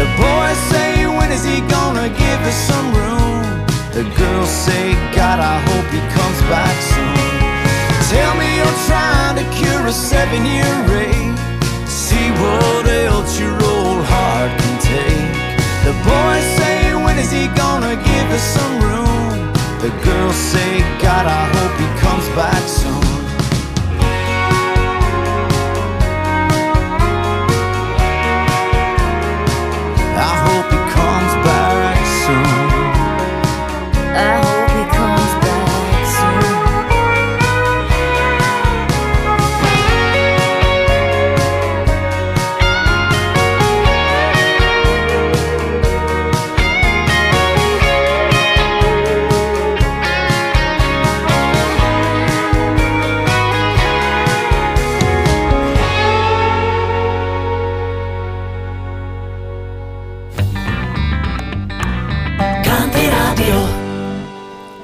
The 0.00 0.08
boys 0.18 0.60
say, 0.72 1.06
when 1.06 1.30
is 1.32 1.44
he 1.44 1.60
gonna 1.76 2.08
give 2.08 2.40
us 2.50 2.58
some 2.70 2.88
room? 2.92 3.42
The 3.96 4.04
girls 4.18 4.50
say, 4.50 4.94
God, 5.14 5.38
I 5.38 5.56
hope 5.68 5.88
he 5.96 6.02
comes 6.16 6.40
back 6.50 6.76
soon. 6.92 7.34
Tell 8.12 8.32
me 8.40 8.48
you're 8.58 8.80
trying 8.90 9.36
to 9.40 9.46
cure 9.56 9.86
a 9.86 9.92
seven 9.92 10.42
year 10.44 10.72
rage. 10.90 11.38
See 11.86 12.28
what 12.42 12.86
else 13.08 13.38
your 13.38 13.54
old 13.54 14.04
heart 14.04 14.50
can 14.60 14.76
take. 14.82 15.32
The 15.86 15.94
boys 16.02 16.46
say, 16.58 16.94
when 17.04 17.16
is 17.18 17.30
he 17.30 17.46
gonna 17.54 17.96
give 18.10 18.28
us 18.38 18.44
some 18.56 18.74
room? 18.82 19.52
The 19.84 19.92
girls 20.04 20.36
say, 20.52 20.80
God, 21.00 21.26
I 21.26 21.44
hope 21.56 21.74
he 21.82 21.88
comes 22.00 22.26
back 22.36 22.62
soon. 22.68 23.23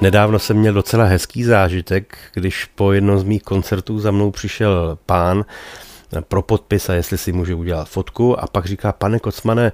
Nedávno 0.01 0.39
jsem 0.39 0.57
měl 0.57 0.73
docela 0.73 1.05
hezký 1.05 1.43
zážitek, 1.43 2.17
když 2.33 2.65
po 2.65 2.91
jednom 2.91 3.19
z 3.19 3.23
mých 3.23 3.43
koncertů 3.43 3.99
za 3.99 4.11
mnou 4.11 4.31
přišel 4.31 4.97
pán 5.05 5.45
pro 6.27 6.41
podpis 6.41 6.89
a 6.89 6.93
jestli 6.93 7.17
si 7.17 7.31
může 7.31 7.55
udělat 7.55 7.89
fotku 7.89 8.39
a 8.39 8.47
pak 8.47 8.65
říká, 8.65 8.91
pane 8.91 9.19
Kocmane, 9.19 9.71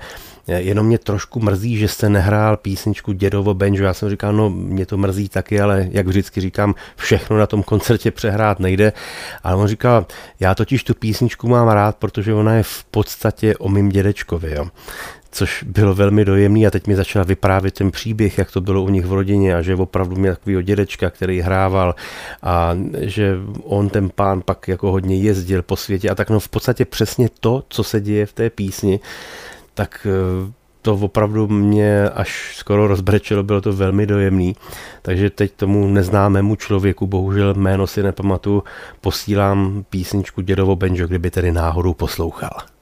jenom 0.48 0.86
mě 0.86 0.98
trošku 0.98 1.40
mrzí, 1.40 1.78
že 1.78 1.88
jste 1.88 2.10
nehrál 2.10 2.58
písničku 2.58 3.12
Dědovo 3.12 3.54
banjo. 3.54 3.84
Já 3.84 3.94
jsem 3.94 4.10
říkal, 4.10 4.34
no 4.34 4.50
mě 4.50 4.86
to 4.86 4.98
mrzí 4.98 5.30
taky, 5.30 5.62
ale 5.62 5.88
jak 5.92 6.08
vždycky 6.08 6.42
říkám, 6.42 6.76
všechno 6.96 7.38
na 7.38 7.48
tom 7.48 7.64
koncertě 7.64 8.12
přehrát 8.12 8.60
nejde. 8.60 8.94
Ale 9.44 9.56
on 9.56 9.68
říkal, 9.68 10.06
já 10.40 10.56
totiž 10.56 10.84
tu 10.84 10.94
písničku 10.94 11.48
mám 11.48 11.68
rád, 11.68 11.96
protože 11.96 12.34
ona 12.34 12.54
je 12.54 12.64
v 12.64 12.84
podstatě 12.84 13.58
o 13.58 13.70
mým 13.70 13.90
dědečkovi. 13.90 14.56
Jo 14.56 14.68
což 15.38 15.64
bylo 15.64 15.94
velmi 15.94 16.26
dojemný 16.26 16.68
a 16.68 16.72
teď 16.72 16.88
mi 16.88 16.96
začal 16.96 17.26
vyprávět 17.26 17.74
ten 17.74 17.92
příběh, 17.92 18.38
jak 18.38 18.52
to 18.52 18.62
bylo 18.62 18.84
u 18.84 18.90
nich 18.90 19.06
v 19.06 19.14
rodině 19.14 19.56
a 19.56 19.62
že 19.62 19.76
opravdu 19.76 20.16
měl 20.16 20.36
takovýho 20.36 20.62
dědečka, 20.62 21.10
který 21.10 21.42
hrával 21.42 21.96
a 22.44 22.78
že 23.00 23.36
on 23.64 23.90
ten 23.90 24.10
pán 24.16 24.42
pak 24.46 24.68
jako 24.68 24.92
hodně 24.92 25.18
jezdil 25.18 25.62
po 25.62 25.76
světě 25.76 26.10
a 26.10 26.16
tak 26.16 26.30
no 26.30 26.40
v 26.40 26.50
podstatě 26.50 26.86
přesně 26.86 27.30
to, 27.40 27.64
co 27.70 27.84
se 27.84 28.02
děje 28.02 28.26
v 28.26 28.34
té 28.34 28.50
písni, 28.50 29.00
tak 29.74 30.08
eh, 30.10 30.52
to 30.82 30.94
opravdu 30.94 31.48
mě 31.48 32.10
až 32.10 32.58
skoro 32.58 32.88
rozbrečelo, 32.88 33.44
bylo 33.44 33.62
to 33.62 33.74
velmi 33.74 34.06
dojemný. 34.06 34.56
Takže 35.02 35.30
teď 35.30 35.52
tomu 35.54 35.88
neznámému 35.88 36.56
člověku, 36.56 37.08
bohužel 37.08 37.54
jméno 37.54 37.88
si 37.88 38.04
nepamatuju, 38.04 38.64
posílám 39.02 39.86
písničku 39.90 40.42
Dědovo 40.42 40.76
Benjo, 40.76 41.08
kdyby 41.08 41.32
tedy 41.32 41.52
náhodou 41.52 41.94
poslouchal. 41.94 42.77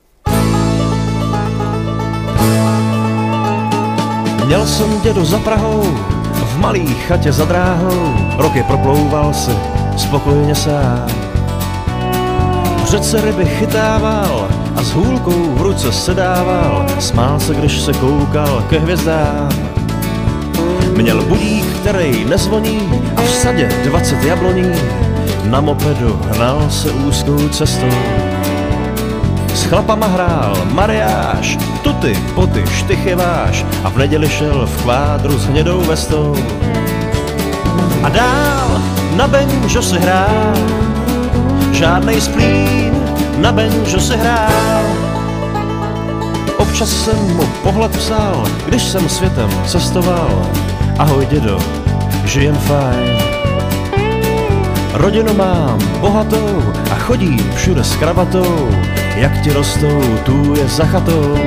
Měl 4.45 4.65
jsem 4.65 5.01
dědu 5.01 5.25
za 5.25 5.39
Prahou, 5.39 5.83
v 6.33 6.57
malý 6.57 6.87
chatě 6.87 7.31
za 7.31 7.45
dráhou, 7.45 8.13
roky 8.37 8.63
proplouval 8.63 9.33
si 9.33 9.51
spokojeně 9.97 10.55
sám. 10.55 11.05
V 12.83 12.85
řece 12.85 13.21
ryby 13.21 13.45
chytával 13.45 14.47
a 14.75 14.83
s 14.83 14.91
hůlkou 14.91 15.55
v 15.55 15.61
ruce 15.61 15.91
sedával, 15.91 16.85
smál 16.99 17.39
se, 17.39 17.55
když 17.55 17.81
se 17.81 17.93
koukal 17.93 18.63
ke 18.69 18.79
hvězdám. 18.79 19.49
Měl 20.97 21.23
budík, 21.23 21.65
který 21.65 22.25
nezvoní 22.25 23.03
a 23.17 23.21
v 23.21 23.29
sadě 23.29 23.69
20 23.83 24.23
jabloní, 24.23 24.71
na 25.43 25.61
mopedu 25.61 26.19
hnal 26.31 26.69
se 26.69 26.91
úzkou 26.91 27.49
cestou. 27.49 28.24
S 29.55 29.63
chlapama 29.63 30.07
hrál 30.07 30.57
mariáš, 30.71 31.57
tuty, 31.81 32.11
poty, 32.35 32.63
štychy 32.67 33.15
váš 33.15 33.65
a 33.83 33.89
v 33.89 33.97
neděli 33.97 34.29
šel 34.29 34.67
v 34.67 34.81
kvádru 34.83 35.39
s 35.39 35.47
hnědou 35.47 35.81
vestou. 35.81 36.35
A 38.03 38.09
dál 38.09 38.81
na 39.15 39.27
benžo 39.27 39.81
si 39.81 39.99
hrál, 39.99 40.53
žádnej 41.71 42.21
splín, 42.21 42.91
na 43.37 43.51
benžo 43.51 43.99
si 43.99 44.17
hrál. 44.17 44.83
Občas 46.57 46.89
jsem 46.89 47.35
mu 47.35 47.43
pohled 47.63 47.91
psal, 47.97 48.47
když 48.67 48.83
jsem 48.83 49.09
světem 49.09 49.49
cestoval. 49.65 50.51
Ahoj 50.99 51.25
dědo, 51.25 51.59
žijem 52.25 52.55
fajn. 52.55 53.34
Rodinu 54.97 55.33
mám 55.33 55.79
bohatou 55.99 56.63
a 56.91 56.95
chodím 56.95 57.51
všude 57.55 57.83
s 57.83 57.95
kravatou, 57.95 58.69
jak 59.15 59.41
ti 59.41 59.53
rostou, 59.53 60.01
tu 60.23 60.53
je 60.57 60.67
za 60.67 60.85
chatou. 60.85 61.37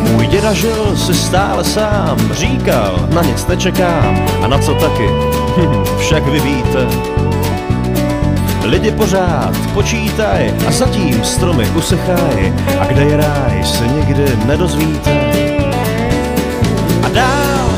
Můj 0.00 0.26
děda 0.26 0.52
žil 0.52 0.96
si 0.96 1.14
stále 1.14 1.64
sám, 1.64 2.18
říkal, 2.32 3.08
na 3.14 3.22
nic 3.22 3.46
nečekám 3.46 4.26
a 4.42 4.46
na 4.46 4.58
co 4.58 4.74
taky, 4.74 5.08
však 5.98 6.26
vy 6.26 6.40
víte. 6.40 6.86
lidi 8.64 8.90
pořád 8.90 9.56
počítaj 9.74 10.54
a 10.66 10.70
zatím 10.70 11.24
stromy 11.24 11.66
usychaj 11.68 12.52
a 12.80 12.84
kde 12.86 13.02
je 13.02 13.16
ráj 13.16 13.64
se 13.64 13.86
nikdy 13.86 14.24
nedozvíte. 14.46 15.10
A 17.02 17.08
dál 17.08 17.68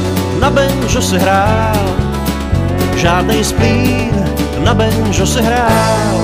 na 0.40 0.50
benžo 0.50 1.02
se 1.02 1.18
hrál, 1.18 2.03
žádnej 3.04 3.44
splín 3.44 4.16
na 4.64 4.74
benžo 4.74 5.26
se 5.26 5.42
hrál. 5.42 6.16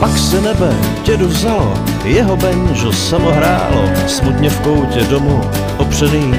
Pak 0.00 0.18
se 0.18 0.40
nebe 0.40 0.76
dědu 1.04 1.28
vzalo, 1.28 1.74
jeho 2.04 2.36
benžo 2.36 2.92
samo 2.92 3.30
hrálo, 3.32 3.88
smutně 4.06 4.50
v 4.50 4.60
koutě 4.60 5.00
domu 5.00 5.40
opřený. 5.76 6.34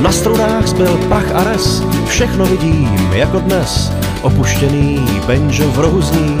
Na 0.00 0.12
strunách 0.12 0.66
zbyl 0.66 0.98
prach 1.08 1.34
a 1.34 1.44
res, 1.44 1.82
všechno 2.06 2.46
vidím 2.46 3.10
jako 3.12 3.38
dnes, 3.38 3.92
opuštěný 4.22 5.06
benžo 5.26 5.70
v 5.70 5.78
rohu 5.78 6.02
zní. 6.02 6.40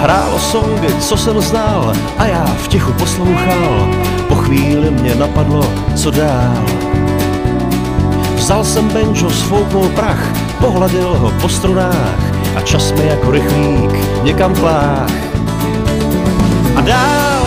Hrálo 0.00 0.38
songy, 0.38 0.88
co 1.00 1.16
jsem 1.16 1.40
znal 1.40 1.92
a 2.18 2.26
já 2.26 2.44
v 2.44 2.68
tichu 2.68 2.92
poslouchal, 2.92 3.88
po 4.28 4.34
chvíli 4.34 4.90
mě 4.90 5.14
napadlo, 5.14 5.72
co 5.94 6.10
dál. 6.10 6.64
Vzal 8.38 8.64
jsem 8.64 8.88
benžo, 8.88 9.30
svouknul 9.30 9.88
prach, 9.88 10.32
pohladil 10.60 11.14
ho 11.14 11.30
po 11.30 11.48
strunách 11.48 12.22
a 12.56 12.60
čas 12.60 12.92
mi 12.92 13.06
jako 13.06 13.30
rychlík 13.30 14.22
někam 14.22 14.54
plách. 14.54 15.10
A 16.76 16.80
dál 16.80 17.42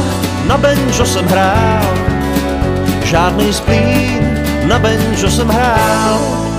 na 0.48 0.58
benžo 0.58 1.06
jsem 1.06 1.26
hrál, 1.26 1.96
žádný 3.04 3.54
splín, 3.54 4.40
na 4.68 4.80
benžo 4.80 5.32
jsem 5.32 5.48
hrál. 5.48 6.51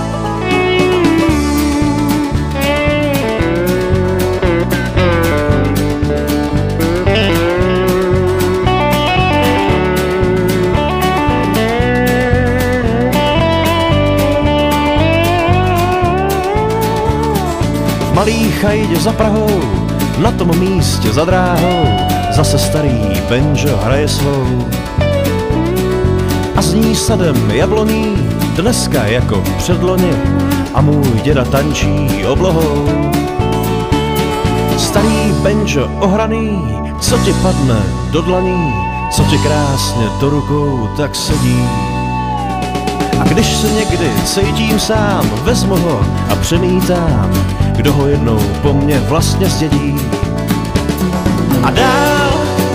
Malý 18.23 18.51
chajdě 18.51 18.95
za 18.95 19.13
Prahou, 19.13 19.61
na 20.17 20.31
tom 20.31 20.59
místě 20.59 21.13
za 21.13 21.25
dráhou, 21.25 21.85
zase 22.31 22.59
starý 22.59 23.21
benžo 23.29 23.77
hraje 23.77 24.07
svou. 24.07 24.67
A 26.55 26.61
zní 26.61 26.95
sadem 26.95 27.51
jabloní, 27.51 28.15
dneska 28.55 29.03
jako 29.05 29.43
předloni, 29.57 30.11
a 30.73 30.81
můj 30.81 31.21
děda 31.23 31.45
tančí 31.45 32.25
oblohou. 32.27 32.87
Starý 34.77 35.33
benžo 35.41 35.91
ohraný, 35.99 36.79
co 36.99 37.17
ti 37.17 37.33
padne 37.33 37.83
do 38.11 38.21
dlaní, 38.21 38.73
co 39.11 39.23
ti 39.23 39.37
krásně 39.37 40.07
do 40.19 40.29
rukou 40.29 40.89
tak 40.97 41.15
sedí. 41.15 41.69
A 43.19 43.23
když 43.23 43.47
se 43.47 43.71
někdy 43.71 44.11
cítím 44.25 44.79
sám, 44.79 45.29
vezmu 45.43 45.75
ho 45.75 46.05
a 46.29 46.35
přemítám, 46.35 47.62
kdo 47.83 47.93
ho 47.93 48.07
jednou 48.07 48.39
po 48.61 48.73
mně 48.73 48.99
vlastně 48.99 49.49
zdědí. 49.49 49.95
A 51.63 51.71
dál 51.71 52.31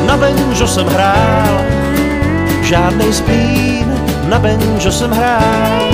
na 0.06 0.16
benžo 0.16 0.68
jsem 0.68 0.86
hrál, 0.86 1.61
žádnej 2.62 3.12
splín, 3.12 4.00
na 4.28 4.38
benžo 4.38 4.92
jsem 4.92 5.11
hrál. 5.11 5.88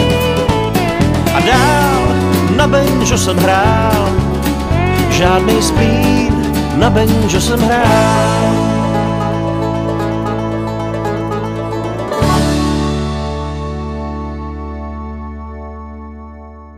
A 1.35 1.41
dál 1.41 2.03
na 2.57 2.67
benžo 2.67 3.19
jsem 3.19 3.37
hrál, 3.37 4.09
žádnej 5.11 5.63
splín, 5.63 6.35
na 6.77 6.91
benžo 6.91 7.41
jsem 7.41 7.61
hrál. 7.61 8.64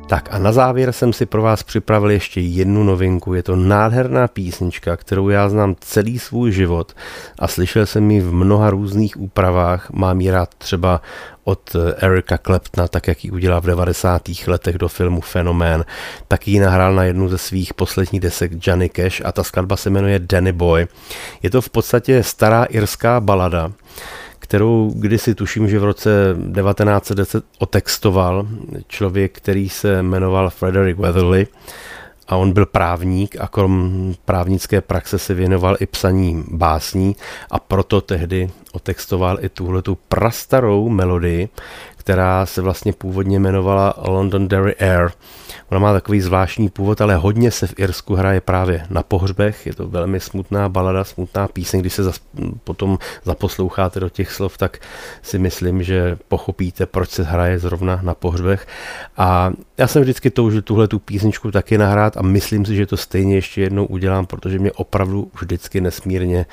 Tak 0.09 0.29
a 0.31 0.39
na 0.39 0.53
závěr 0.53 0.93
jsem 0.93 1.13
si 1.13 1.27
pro 1.27 1.43
vás 1.43 1.63
připravil 1.63 2.11
ještě 2.11 2.41
jednu 2.41 2.85
novinku. 2.85 3.35
Je 3.35 3.43
to 3.43 3.57
nádherná 3.57 4.29
písnička, 4.29 4.97
kterou 4.97 5.29
já 5.29 5.49
znám 5.49 5.75
celý 5.81 6.19
svůj 6.19 6.53
život 6.53 6.93
a 7.39 7.49
slyšel 7.49 7.87
jsem 7.87 8.11
ji 8.11 8.21
v 8.21 8.33
mnoha 8.33 8.71
různých 8.71 9.21
úpravách. 9.21 9.91
Mám 9.91 10.21
ji 10.21 10.31
rád 10.31 10.55
třeba 10.55 11.03
od 11.45 11.77
Erika 11.97 12.39
Kleptna, 12.39 12.89
tak 12.89 13.09
jak 13.09 13.25
ji 13.25 13.31
udělal 13.31 13.61
v 13.61 13.67
90. 13.67 14.23
letech 14.47 14.79
do 14.79 14.89
filmu 14.89 15.21
Fenomén, 15.21 15.85
tak 16.29 16.49
ji 16.49 16.61
nahrál 16.61 16.95
na 16.95 17.05
jednu 17.05 17.29
ze 17.29 17.39
svých 17.39 17.75
posledních 17.75 18.21
desek 18.21 18.53
Johnny 18.67 18.89
Cash 18.89 19.23
a 19.25 19.33
ta 19.33 19.45
skladba 19.45 19.77
se 19.77 19.91
jmenuje 19.91 20.19
Danny 20.19 20.53
Boy. 20.53 20.87
Je 21.43 21.51
to 21.51 21.61
v 21.61 21.71
podstatě 21.71 22.23
stará 22.23 22.65
irská 22.65 23.21
balada, 23.21 23.73
kterou 24.47 24.93
kdysi 24.95 25.35
tuším, 25.35 25.69
že 25.69 25.79
v 25.79 25.85
roce 25.85 26.37
1910 26.37 27.45
otextoval 27.59 28.47
člověk, 28.89 29.37
který 29.37 29.69
se 29.69 30.03
jmenoval 30.03 30.51
Frederick 30.51 30.99
Weatherly 30.99 31.47
a 32.29 32.37
on 32.37 32.53
byl 32.53 32.67
právník 32.67 33.37
a 33.41 33.49
krom 33.49 34.15
právnické 34.25 34.81
praxe 34.81 35.19
se 35.19 35.35
věnoval 35.35 35.77
i 35.81 35.87
psaní 35.87 36.45
básní 36.51 37.17
a 37.51 37.59
proto 37.59 38.01
tehdy 38.01 38.51
otextoval 38.73 39.39
i 39.45 39.49
tuhletu 39.49 39.99
prastarou 40.09 40.89
melodii, 40.89 41.49
která 41.97 42.47
se 42.47 42.63
vlastně 42.63 42.93
původně 42.93 43.37
jmenovala 43.37 43.95
Londonderry 44.07 44.75
Air. 44.77 45.11
Ona 45.71 45.81
má 45.81 45.93
takový 45.93 46.21
zvláštní 46.21 46.69
původ, 46.69 47.01
ale 47.01 47.17
hodně 47.17 47.51
se 47.51 47.67
v 47.67 47.75
Irsku 47.79 48.14
hraje 48.14 48.41
právě 48.41 48.87
na 48.91 49.03
pohřbech. 49.03 49.67
Je 49.67 49.75
to 49.75 49.89
velmi 49.89 50.21
smutná 50.21 50.69
balada, 50.69 51.05
smutná 51.05 51.49
píseň. 51.49 51.81
Když 51.81 51.93
se 51.93 52.03
zas, 52.03 52.21
potom 52.64 52.99
zaposloucháte 53.25 54.01
do 54.01 54.09
těch 54.09 54.33
slov, 54.33 54.59
tak 54.59 54.79
si 55.23 55.39
myslím, 55.39 55.83
že 55.83 56.19
pochopíte, 56.29 56.87
proč 56.87 57.11
se 57.11 57.23
hraje 57.23 57.59
zrovna 57.59 58.01
na 58.03 58.14
pohřbech. 58.14 58.67
A 59.17 59.53
já 59.79 59.87
jsem 59.87 60.03
vždycky 60.03 60.31
toužil 60.31 60.62
tuhle 60.62 60.89
tu 60.89 60.99
písničku 60.99 61.51
taky 61.51 61.79
nahrát 61.79 62.17
a 62.17 62.23
myslím 62.23 62.67
si, 62.67 62.77
že 62.77 62.87
to 62.87 62.97
stejně 62.97 63.35
ještě 63.35 63.61
jednou 63.61 63.85
udělám, 63.87 64.27
protože 64.27 64.59
mě 64.59 64.73
opravdu 64.73 65.31
vždycky 65.41 65.81
nesmírně 65.81 66.47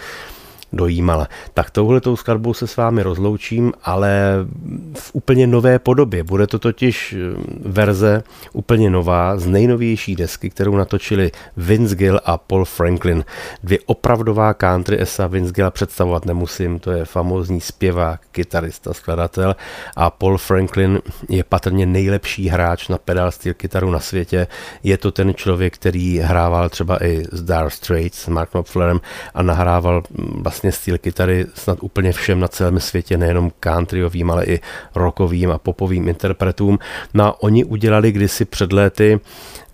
dojímala. 0.74 1.28
Tak 1.54 1.72
touhletou 1.72 2.16
skladbou 2.16 2.54
se 2.54 2.68
s 2.68 2.78
vámi 2.78 3.04
rozloučím, 3.04 3.74
ale 3.84 4.46
v 4.94 5.12
úplně 5.14 5.48
nové 5.48 5.80
podobě. 5.80 6.24
Bude 6.24 6.48
to 6.48 6.60
totiž 6.60 7.14
eh, 7.14 7.36
verze 7.66 8.24
úplně 8.54 8.90
nová 8.90 9.38
z 9.38 9.48
nejnovější 9.48 10.16
desky, 10.16 10.50
kterou 10.50 10.76
natočili 10.76 11.32
Vince 11.58 11.96
Gill 11.96 12.20
a 12.26 12.38
Paul 12.38 12.66
Franklin. 12.66 13.26
Dvě 13.64 13.80
opravdová 13.86 14.54
country 14.54 15.02
esa 15.02 15.28
Vince 15.28 15.52
Gill 15.52 15.72
představovat 15.72 16.26
nemusím, 16.26 16.80
to 16.80 16.92
je 16.92 17.06
famózní 17.06 17.62
zpěvák, 17.62 18.22
kytarista, 18.32 18.94
skladatel 18.94 19.56
a 19.96 20.10
Paul 20.10 20.38
Franklin 20.38 21.00
je 21.30 21.44
patrně 21.44 21.86
nejlepší 21.86 22.50
hráč 22.50 22.88
na 22.88 22.98
pedal 22.98 23.32
steel 23.32 23.54
kytaru 23.54 23.92
na 23.92 24.00
světě. 24.00 24.48
Je 24.84 24.98
to 24.98 25.12
ten 25.12 25.34
člověk, 25.34 25.74
který 25.74 26.20
hrával 26.20 26.70
třeba 26.70 27.04
i 27.04 27.24
s 27.32 27.44
Dire 27.44 27.70
Straits, 27.70 28.20
s 28.20 28.28
Mark 28.28 28.50
Knopflerem 28.50 29.00
a 29.34 29.44
nahrával 29.44 30.04
vlastně 30.36 30.63
vlastně 30.64 30.82
styl 30.82 30.98
kytary 30.98 31.46
snad 31.54 31.78
úplně 31.82 32.12
všem 32.12 32.40
na 32.40 32.48
celém 32.48 32.80
světě, 32.80 33.18
nejenom 33.18 33.52
countryovým, 33.64 34.32
ale 34.32 34.46
i 34.46 34.60
rockovým 34.96 35.52
a 35.52 35.58
popovým 35.58 36.08
interpretům. 36.08 36.80
No 37.14 37.24
a 37.24 37.44
oni 37.44 37.64
udělali 37.64 38.12
kdysi 38.12 38.46
před 38.46 38.74
léty 38.74 39.20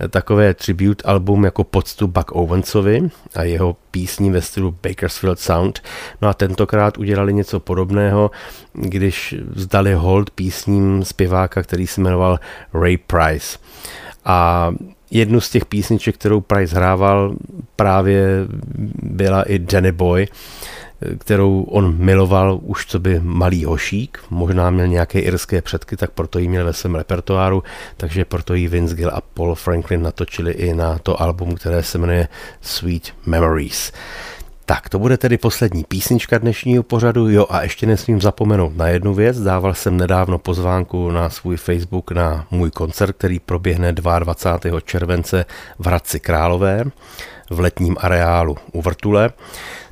takové 0.10 0.54
tribute 0.54 1.04
album 1.04 1.44
jako 1.44 1.64
poctu 1.64 2.08
Buck 2.08 2.32
Owensovi 2.32 3.10
a 3.36 3.44
jeho 3.44 3.76
písní 3.92 4.32
ve 4.32 4.42
stylu 4.42 4.76
Bakersfield 4.84 5.40
Sound. 5.40 5.80
No 6.22 6.28
a 6.30 6.34
tentokrát 6.34 6.98
udělali 6.98 7.34
něco 7.34 7.60
podobného, 7.60 8.32
když 8.74 9.36
vzdali 9.52 9.94
hold 9.94 10.30
písním 10.30 11.06
zpěváka, 11.06 11.64
který 11.64 11.88
se 11.88 12.02
jmenoval 12.02 12.40
Ray 12.74 12.98
Price. 12.98 13.58
A 14.26 14.72
jednu 15.12 15.42
z 15.42 15.50
těch 15.50 15.66
písniček, 15.66 16.16
kterou 16.16 16.42
Price 16.42 16.76
hrával, 16.76 17.36
právě 17.76 18.28
byla 19.04 19.44
i 19.44 19.66
Jenny 19.74 19.92
Boy, 19.92 20.28
kterou 21.18 21.64
on 21.64 21.96
miloval 21.98 22.60
už 22.62 22.86
co 22.86 23.00
by 23.00 23.20
malý 23.24 23.66
hošík, 23.66 24.20
možná 24.30 24.70
měl 24.70 24.88
nějaké 24.88 25.20
irské 25.20 25.62
předky, 25.62 25.98
tak 25.98 26.12
proto 26.12 26.40
ji 26.40 26.48
měl 26.48 26.66
ve 26.66 26.74
svém 26.74 26.96
repertoáru, 26.96 27.64
takže 27.98 28.26
proto 28.26 28.54
ji 28.54 28.68
Vince 28.68 28.96
Gill 28.96 29.12
a 29.14 29.22
Paul 29.22 29.56
Franklin 29.56 30.02
natočili 30.02 30.52
i 30.52 30.74
na 30.74 30.98
to 30.98 31.22
album, 31.22 31.56
které 31.56 31.84
se 31.84 31.98
jmenuje 31.98 32.28
Sweet 32.62 33.14
Memories. 33.26 33.92
Tak, 34.66 34.90
to 34.90 35.00
bude 35.00 35.18
tedy 35.18 35.38
poslední 35.38 35.84
písnička 35.84 36.38
dnešního 36.38 36.84
pořadu. 36.84 37.30
Jo, 37.30 37.46
a 37.50 37.64
ještě 37.64 37.86
nesmím 37.86 38.22
zapomenout 38.22 38.78
na 38.78 38.88
jednu 38.88 39.14
věc. 39.14 39.40
Dával 39.40 39.74
jsem 39.74 39.98
nedávno 39.98 40.38
pozvánku 40.38 41.12
na 41.12 41.30
svůj 41.30 41.58
Facebook 41.58 42.12
na 42.12 42.48
můj 42.52 42.72
koncert, 42.72 43.14
který 43.18 43.40
proběhne 43.40 43.94
22. 43.94 44.82
července 44.82 45.46
v 45.80 45.88
Hradci 45.88 46.20
Králové 46.20 46.84
v 47.50 47.60
letním 47.60 47.96
areálu 48.00 48.58
u 48.72 48.82
Vrtule 48.82 49.30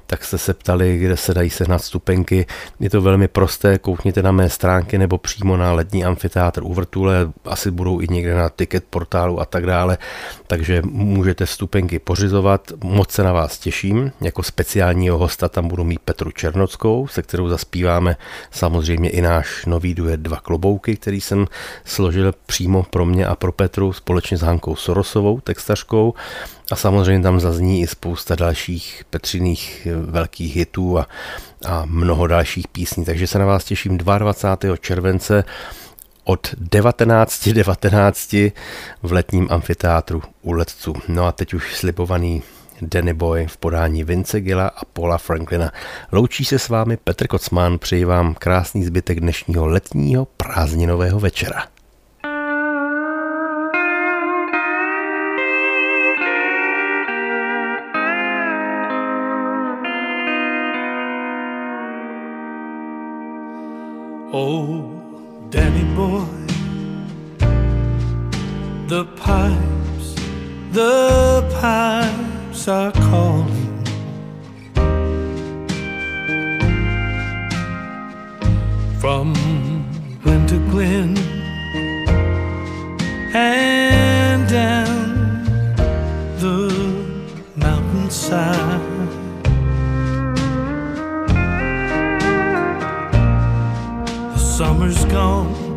tak 0.08 0.24
jste 0.24 0.38
se 0.38 0.53
ptali, 0.53 0.97
kde 0.97 1.18
se 1.18 1.34
dají 1.34 1.49
sehnat 1.49 1.84
stupenky. 1.84 2.45
Je 2.80 2.89
to 2.89 3.01
velmi 3.01 3.28
prosté, 3.28 3.78
koukněte 3.78 4.24
na 4.24 4.32
mé 4.32 4.49
stránky 4.49 4.97
nebo 4.97 5.18
přímo 5.18 5.58
na 5.58 5.74
lední 5.74 6.05
amfiteátr 6.05 6.64
u 6.64 6.74
Vrtule, 6.74 7.32
asi 7.45 7.72
budou 7.72 8.01
i 8.01 8.08
někde 8.10 8.36
na 8.36 8.49
ticket 8.49 8.84
portálu 8.89 9.39
a 9.39 9.45
tak 9.45 9.66
dále, 9.66 9.97
takže 10.47 10.82
můžete 10.86 11.45
stupenky 11.45 11.99
pořizovat. 11.99 12.72
Moc 12.84 13.12
se 13.12 13.24
na 13.24 13.34
vás 13.34 13.60
těším. 13.60 14.12
Jako 14.22 14.43
speciálního 14.43 15.18
hosta 15.18 15.49
tam 15.49 15.68
budu 15.68 15.84
mít 15.84 15.99
Petru 15.99 16.32
Černockou, 16.32 17.08
se 17.08 17.22
kterou 17.22 17.47
zaspíváme 17.47 18.18
samozřejmě 18.51 19.10
i 19.10 19.22
náš 19.22 19.66
nový 19.66 19.93
duet 19.93 20.20
Dva 20.20 20.39
klobouky, 20.39 20.95
který 20.95 21.22
jsem 21.22 21.45
složil 21.86 22.34
přímo 22.45 22.84
pro 22.84 23.05
mě 23.05 23.26
a 23.26 23.36
pro 23.36 23.51
Petru 23.51 23.93
společně 23.93 24.38
s 24.38 24.41
Hankou 24.41 24.76
Sorosovou, 24.76 25.39
textařkou. 25.39 26.14
A 26.72 26.76
samozřejmě 26.76 27.24
tam 27.24 27.39
zazní 27.39 27.82
i 27.82 27.88
spousta 27.88 28.36
dalších 28.36 29.03
Petřiných 29.09 29.88
velkých 29.95 30.55
hitů 30.55 30.99
a, 30.99 31.07
a 31.65 31.86
mnoho 31.86 32.28
dalších 32.28 32.68
písní. 32.68 33.05
Takže 33.05 33.28
se 33.28 33.39
na 33.39 33.45
vás 33.45 33.63
těším 33.63 33.97
22. 33.97 34.78
července 34.78 35.43
od 36.24 36.47
19.19 36.72 37.76
19 37.82 38.34
v 39.03 39.11
letním 39.11 39.47
amfiteátru 39.51 40.22
u 40.41 40.51
Letců. 40.51 40.93
No 41.07 41.26
a 41.26 41.32
teď 41.32 41.53
už 41.53 41.76
slibovaný 41.76 42.43
Danny 42.82 43.13
Boy 43.13 43.47
v 43.47 43.57
podání 43.57 44.03
Vince 44.03 44.41
Gilla 44.41 44.68
a 44.68 44.86
Paula 44.86 45.18
Franklina. 45.18 45.72
Loučí 46.11 46.45
se 46.45 46.59
s 46.59 46.70
vámi 46.70 46.97
Petr 46.97 47.28
Kocman, 47.28 47.80
přeji 47.80 48.05
vám 48.05 48.34
krásný 48.34 48.84
zbytek 48.84 49.20
dnešního 49.20 49.68
letního 49.68 50.26
prázdninového 50.26 51.20
večera. 51.20 51.77
Oh, 64.34 64.92
Danny 65.50 65.86
boy, 65.96 66.26
the 68.90 69.06
pipes, 69.16 70.16
the 70.74 71.48
pipes 71.62 72.68
are 72.68 72.92
calling. 72.92 73.86
From 79.00 79.34
Glen 80.22 80.46
to 80.48 80.60
Glen 80.72 81.18
and 83.34 84.50
down 84.50 84.77
gone 95.10 95.68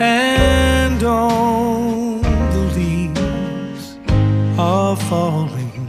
and 0.00 1.02
all 1.02 2.18
the 2.54 2.72
leaves 2.76 3.98
are 4.58 4.96
falling. 4.96 5.88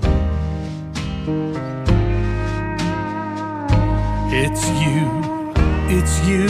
It's 4.34 4.68
you, 4.84 5.08
it's 5.88 6.16
you 6.28 6.48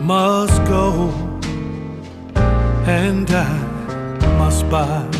must 0.00 0.64
go 0.64 1.10
and 2.86 3.28
I 3.30 3.58
must 4.38 4.68
buy. 4.70 5.13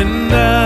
And 0.00 0.32
I'll 0.32 0.59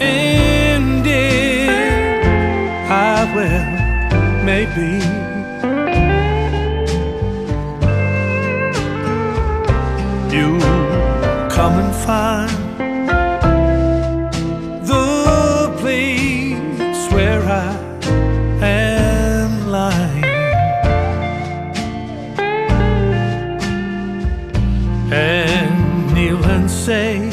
and 0.00 1.04
dead 1.04 2.24
I 2.90 3.24
will 3.34 3.64
maybe. 4.44 4.92
You 10.36 10.58
come 11.48 11.74
and 11.82 11.94
find 11.94 12.50
the 14.86 15.70
place 15.78 17.02
where 17.12 17.42
I 17.42 17.76
am 18.62 19.50
lying. 19.70 20.24
And 25.12 25.41
and 26.38 26.70
say 26.70 27.30